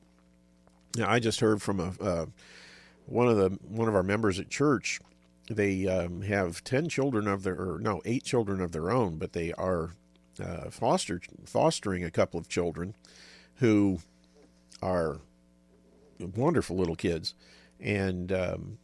[0.96, 2.26] Now, I just heard from a uh,
[3.06, 5.00] one of the one of our members at church.
[5.48, 9.32] They um, have ten children of their, or no, eight children of their own, but
[9.32, 9.92] they are
[10.42, 12.94] uh, foster fostering a couple of children
[13.56, 14.00] who
[14.82, 15.20] are
[16.18, 17.34] wonderful little kids,
[17.80, 18.78] and um,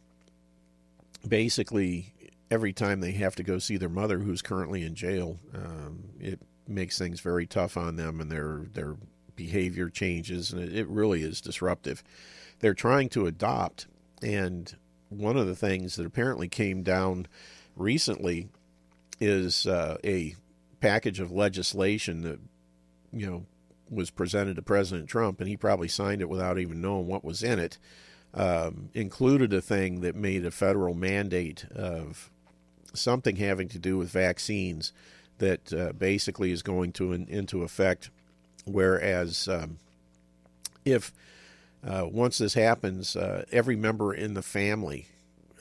[1.27, 2.13] basically
[2.49, 6.39] every time they have to go see their mother, who's currently in jail, um, it
[6.67, 8.95] makes things very tough on them, and their their
[9.35, 12.03] behavior changes, and it, really is disruptive.
[12.59, 13.87] They're trying to adopt,
[14.21, 14.75] and
[15.09, 17.27] one of the things that apparently came down
[17.75, 18.49] recently
[19.19, 20.35] is uh, a
[20.79, 22.39] package of legislation that
[23.11, 23.45] you know
[23.89, 27.43] was presented to President Trump, and he probably signed it without even knowing what was
[27.43, 27.77] in it.
[28.35, 32.31] Um, included a thing that made a federal mandate of
[32.91, 34.91] something having to do with vaccines
[35.43, 38.09] that uh, basically is going to in, into effect.
[38.65, 39.77] Whereas um,
[40.85, 41.13] if
[41.85, 45.07] uh, once this happens, uh, every member in the family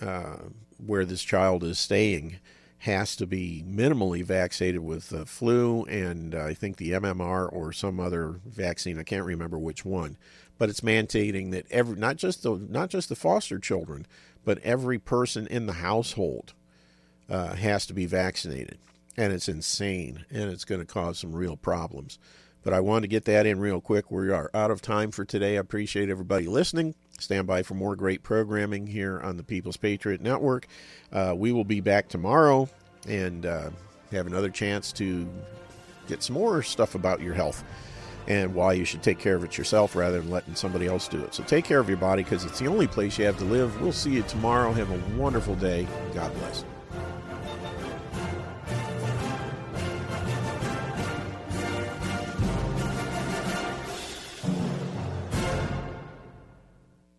[0.01, 0.37] uh,
[0.85, 2.37] where this child is staying
[2.79, 7.73] has to be minimally vaccinated with the flu and uh, I think the MMR or
[7.73, 9.01] some other vaccine.
[9.01, 10.17] I can't remember which one,
[10.59, 14.07] but it's mandating that every not just the not just the foster children,
[14.45, 16.55] but every person in the household
[17.29, 18.79] uh, has to be vaccinated
[19.17, 22.19] and it's insane and it's going to cause some real problems.
[22.63, 24.11] But I wanted to get that in real quick.
[24.11, 25.57] We are out of time for today.
[25.57, 26.95] I appreciate everybody listening.
[27.19, 30.67] Stand by for more great programming here on the People's Patriot Network.
[31.13, 32.69] Uh, we will be back tomorrow
[33.09, 33.71] and uh,
[34.13, 35.29] have another chance to
[36.07, 37.65] get some more stuff about your health
[38.29, 41.23] and why you should take care of it yourself rather than letting somebody else do
[41.25, 41.35] it.
[41.35, 43.81] So take care of your body because it's the only place you have to live.
[43.81, 44.73] We'll see you tomorrow.
[44.73, 45.87] Have a wonderful day.
[46.15, 46.65] God bless.